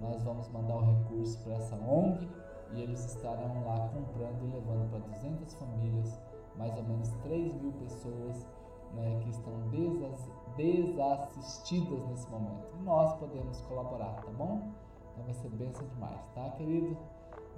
nós 0.00 0.22
vamos 0.22 0.48
mandar 0.48 0.76
o 0.76 0.84
recurso 0.84 1.42
para 1.42 1.54
essa 1.54 1.76
ONG 1.76 2.28
e 2.72 2.80
eles 2.80 3.04
estarão 3.04 3.66
lá 3.66 3.88
comprando 3.88 4.42
e 4.42 4.54
levando 4.54 4.90
para 4.90 4.98
200 5.00 5.54
famílias, 5.54 6.20
mais 6.56 6.76
ou 6.76 6.84
menos 6.84 7.08
3 7.22 7.54
mil 7.54 7.72
pessoas 7.72 8.46
né, 8.94 9.20
que 9.22 9.30
estão 9.30 9.52
desassistidas 10.56 12.06
nesse 12.08 12.28
momento. 12.30 12.76
Nós 12.82 13.14
podemos 13.14 13.60
colaborar, 13.62 14.14
tá 14.22 14.30
bom? 14.32 14.70
Então 15.12 15.24
vai 15.24 15.34
ser 15.34 15.48
bênção 15.50 15.86
demais, 15.88 16.20
tá, 16.34 16.50
querido? 16.50 16.96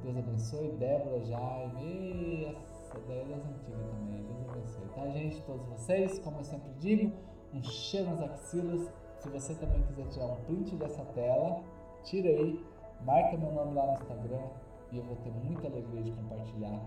Deus 0.02 0.16
abençoe. 0.16 0.72
Débora, 0.72 1.20
Jaime, 1.24 2.56
essa 2.64 2.98
daí 3.06 3.20
é 3.20 3.24
das 3.24 3.44
antigas 3.44 3.86
também. 3.90 4.22
Deus 4.22 4.48
abençoe, 4.48 4.88
tá, 4.94 5.08
gente? 5.08 5.42
Todos 5.42 5.66
vocês, 5.66 6.18
como 6.18 6.38
eu 6.38 6.44
sempre 6.44 6.70
digo, 6.78 7.12
um 7.54 7.62
cheiro 7.62 8.10
nas 8.10 8.22
axilas. 8.22 8.90
Se 9.18 9.28
você 9.28 9.54
também 9.54 9.82
quiser 9.82 10.06
tirar 10.08 10.26
um 10.26 10.36
print 10.44 10.74
dessa 10.76 11.04
tela, 11.06 11.62
tira 12.02 12.28
aí, 12.28 12.64
marca 13.04 13.36
meu 13.36 13.52
nome 13.52 13.74
lá 13.74 13.86
no 13.86 13.92
Instagram 13.92 14.42
e 14.90 14.98
eu 14.98 15.04
vou 15.04 15.16
ter 15.16 15.30
muita 15.30 15.68
alegria 15.68 16.02
de 16.02 16.12
compartilhar, 16.12 16.80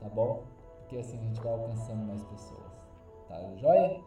tá 0.00 0.08
bom? 0.08 0.44
Porque 0.78 0.98
assim 0.98 1.18
a 1.18 1.22
gente 1.22 1.40
vai 1.40 1.52
alcançando 1.52 2.06
mais 2.06 2.22
pessoas, 2.24 2.69
tá 3.30 3.56
joia? 3.56 4.00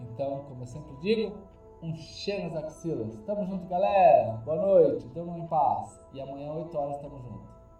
Então, 0.00 0.44
como 0.48 0.62
eu 0.62 0.66
sempre 0.66 0.96
digo, 0.96 1.36
um 1.82 1.94
cheiro 1.94 2.54
nas 2.54 2.64
axilas. 2.64 3.16
Tamo 3.26 3.44
junto, 3.44 3.66
galera. 3.66 4.32
Boa 4.44 4.56
noite. 4.56 5.06
Durmam 5.08 5.38
em 5.38 5.46
paz. 5.46 6.00
E 6.12 6.20
amanhã, 6.20 6.52
8 6.52 6.78
horas, 6.78 6.98
tamo 6.98 7.18
junto. 7.18 7.49